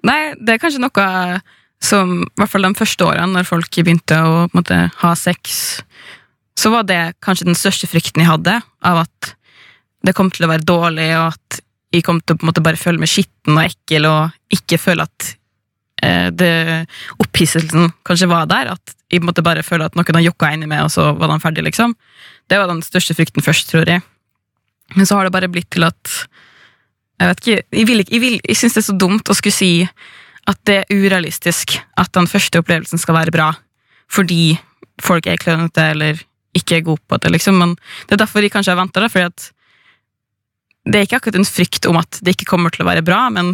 Nei, 0.04 0.34
det 0.38 0.56
er 0.56 0.62
kanskje 0.62 0.82
noe 0.84 1.42
som, 1.82 2.22
i 2.24 2.38
hvert 2.38 2.52
fall 2.52 2.68
de 2.68 2.78
første 2.78 3.08
årene, 3.08 3.32
når 3.34 3.48
folk 3.48 3.80
begynte 3.82 4.18
å 4.22 4.46
måte, 4.54 4.78
ha 5.02 5.12
sex, 5.18 5.82
så 6.58 6.72
var 6.74 6.86
det 6.86 7.16
kanskje 7.24 7.48
den 7.50 7.58
største 7.58 7.90
frykten 7.90 8.22
jeg 8.22 8.30
hadde, 8.30 8.60
av 8.86 9.04
at 9.06 9.34
det 10.06 10.14
kom 10.18 10.30
til 10.34 10.46
å 10.46 10.52
være 10.52 10.68
dårlig, 10.68 11.10
og 11.18 11.34
at 11.34 11.62
jeg 11.92 12.06
kom 12.06 12.22
til 12.22 12.38
å 12.38 12.48
måte 12.48 12.64
bare 12.64 12.80
føle 12.80 13.02
meg 13.02 13.10
skitten 13.12 13.58
og 13.58 13.66
ekkel, 13.66 14.08
og 14.10 14.54
ikke 14.54 14.80
føle 14.82 15.08
at 15.10 15.34
det, 16.34 16.54
opphisselsen 17.22 17.92
kanskje 18.08 18.30
var 18.32 18.48
der, 18.50 18.74
at 18.76 18.96
jeg 19.12 19.24
måtte 19.26 19.44
bare 19.46 19.66
føle 19.66 19.86
at 19.86 19.98
noen 19.98 20.18
har 20.18 20.26
jokka 20.26 20.54
inni 20.56 20.70
meg, 20.70 20.86
og 20.86 20.94
så 20.94 21.12
var 21.18 21.32
den 21.32 21.44
ferdig, 21.44 21.66
liksom. 21.68 21.94
Det 22.50 22.58
var 22.60 22.72
den 22.72 22.82
største 22.86 23.16
frykten 23.18 23.44
først, 23.46 23.70
tror 23.70 23.90
jeg. 23.90 24.04
Men 24.96 25.08
så 25.08 25.18
har 25.18 25.28
det 25.28 25.36
bare 25.36 25.52
blitt 25.52 25.70
til 25.72 25.86
at 25.88 26.16
jeg 27.22 27.30
vet 27.30 27.42
ikke, 27.42 27.64
jeg, 27.78 27.86
vil 27.86 28.02
ikke, 28.02 28.14
jeg, 28.16 28.22
vil, 28.24 28.40
jeg 28.50 28.58
synes 28.58 28.74
det 28.74 28.82
er 28.82 28.88
så 28.88 28.98
dumt 28.98 29.30
å 29.30 29.38
skulle 29.38 29.54
si 29.54 29.74
at 30.50 30.58
det 30.66 30.78
er 30.82 30.96
urealistisk 31.04 31.76
at 32.02 32.10
den 32.18 32.28
første 32.28 32.64
opplevelsen 32.64 33.02
skal 33.02 33.20
være 33.20 33.34
bra, 33.36 33.52
fordi 34.10 34.56
folk 35.02 35.30
er 35.30 35.42
klønete 35.42 35.92
eller 35.94 36.24
ikke 36.58 36.80
er 36.80 36.86
gode 36.88 37.04
på 37.08 37.20
det, 37.22 37.30
liksom. 37.36 37.60
Men 37.62 37.76
det 38.08 38.18
er 38.18 38.24
derfor 38.24 38.42
jeg 38.42 38.54
kanskje 38.54 38.74
har 38.74 38.82
venta 38.82 39.04
det 40.82 40.98
er 40.98 41.06
ikke 41.06 41.20
akkurat 41.20 41.38
en 41.38 41.46
frykt 41.46 41.86
om 41.86 42.00
at 42.00 42.18
det 42.26 42.34
ikke 42.34 42.50
kommer 42.50 42.74
til 42.74 42.82
å 42.84 42.90
være 42.90 43.06
bra, 43.06 43.28
men 43.30 43.54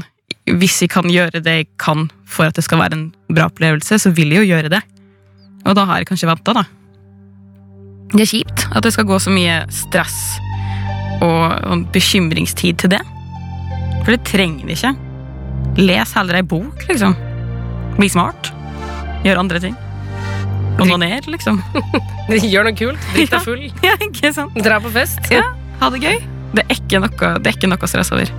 hvis 0.56 0.82
jeg 0.84 0.92
kan 0.94 1.08
gjøre 1.12 1.42
det 1.44 1.56
jeg 1.62 1.68
kan 1.82 2.08
for 2.28 2.48
at 2.48 2.56
det 2.56 2.64
skal 2.64 2.80
være 2.80 2.96
en 2.96 3.08
bra 3.28 3.50
opplevelse, 3.50 4.00
så 4.00 4.12
vil 4.16 4.32
jeg 4.32 4.46
jo 4.46 4.56
gjøre 4.56 4.72
det. 4.72 4.82
Og 5.68 5.76
da 5.76 5.84
har 5.90 6.00
jeg 6.00 6.08
kanskje 6.08 6.30
venta, 6.30 6.54
da. 6.56 6.64
Det 8.14 8.24
er 8.24 8.30
kjipt 8.32 8.68
at 8.72 8.86
det 8.86 8.94
skal 8.96 9.08
gå 9.10 9.18
så 9.20 9.34
mye 9.34 9.60
stress 9.74 10.16
og, 11.20 11.58
og 11.68 11.88
bekymringstid 11.92 12.80
til 12.84 12.94
det. 12.96 13.02
For 14.06 14.14
det 14.16 14.22
trenger 14.30 14.70
det 14.70 14.78
ikke. 14.78 14.94
Les 15.82 16.14
heller 16.16 16.40
ei 16.40 16.46
bok, 16.48 16.86
liksom. 16.88 17.18
Bli 17.98 18.08
smart. 18.14 18.54
Gjør 19.26 19.42
andre 19.44 19.60
ting. 19.66 19.76
Onaner, 20.80 21.26
liksom. 21.28 21.60
Gjør 22.54 22.70
noe 22.70 22.78
kult. 22.78 23.12
Drikk 23.16 23.34
deg 23.34 23.44
full. 23.44 23.68
Ja, 23.88 23.98
ikke 24.08 24.32
sant? 24.36 24.56
Dra 24.64 24.80
på 24.84 24.94
fest. 24.94 25.20
Ja, 25.34 25.44
ha 25.82 25.92
det 25.92 26.04
gøy. 26.06 26.22
Det 26.56 26.64
er 26.64 26.78
ikke 26.78 27.02
noe, 27.04 27.36
det 27.42 27.52
er 27.52 27.58
ikke 27.58 27.70
noe 27.74 27.90
stress 27.92 28.14
over. 28.16 28.32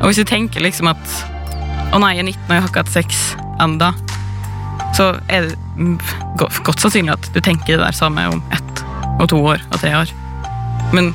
Og 0.00 0.08
hvis 0.08 0.22
du 0.22 0.26
tenker 0.28 0.64
liksom 0.64 0.88
at 0.94 1.33
Å 1.94 2.02
nei, 2.02 2.16
jeg 2.16 2.24
er 2.24 2.30
19 2.32 2.42
og 2.48 2.54
jeg 2.56 2.64
har 2.64 2.72
ikke 2.72 2.84
hatt 2.84 2.96
sex 2.96 3.22
enda 3.62 3.94
så 4.94 5.08
er 5.28 5.48
det 5.48 5.56
godt 6.38 6.82
sannsynlig 6.82 7.14
at 7.16 7.26
du 7.34 7.40
tenker 7.42 7.74
det 7.74 7.82
der 7.82 7.96
samme 7.96 8.26
om 8.30 8.42
ett 8.54 8.84
og 9.18 9.28
to 9.30 9.40
år 9.42 9.62
og 9.72 9.80
tre 9.80 9.90
år. 9.96 10.12
Men 10.94 11.10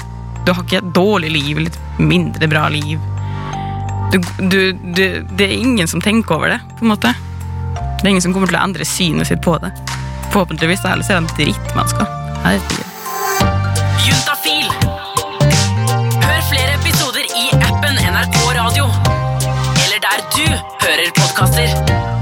du 0.45 0.51
har 0.51 0.63
ikke 0.63 0.81
et 0.81 0.91
dårlig 0.95 1.31
liv 1.31 1.61
et 1.63 1.79
mindre 1.99 2.49
bra 2.51 2.67
liv. 2.73 2.99
Du, 4.11 4.19
du, 4.49 4.59
du, 4.73 5.03
det 5.37 5.45
er 5.45 5.55
ingen 5.55 5.87
som 5.87 6.01
tenker 6.01 6.39
over 6.39 6.55
det, 6.55 6.59
på 6.79 6.87
en 6.87 6.93
måte. 6.95 7.13
Det 7.99 8.07
er 8.07 8.13
ingen 8.15 8.25
som 8.25 8.35
kommer 8.35 8.49
til 8.49 8.59
å 8.59 8.65
endre 8.65 8.87
synet 8.87 9.29
sitt 9.29 9.43
på 9.45 9.55
det. 9.61 9.71
Forhåpentligvis, 10.33 10.87
ellers 10.89 11.11
er 11.13 11.21
de 11.21 11.35
drittmennesker. 11.37 12.15
Herregud. 12.43 12.88
Der 20.09 20.29
du 20.35 20.45
hører 20.81 21.11
podkaster. 21.15 22.18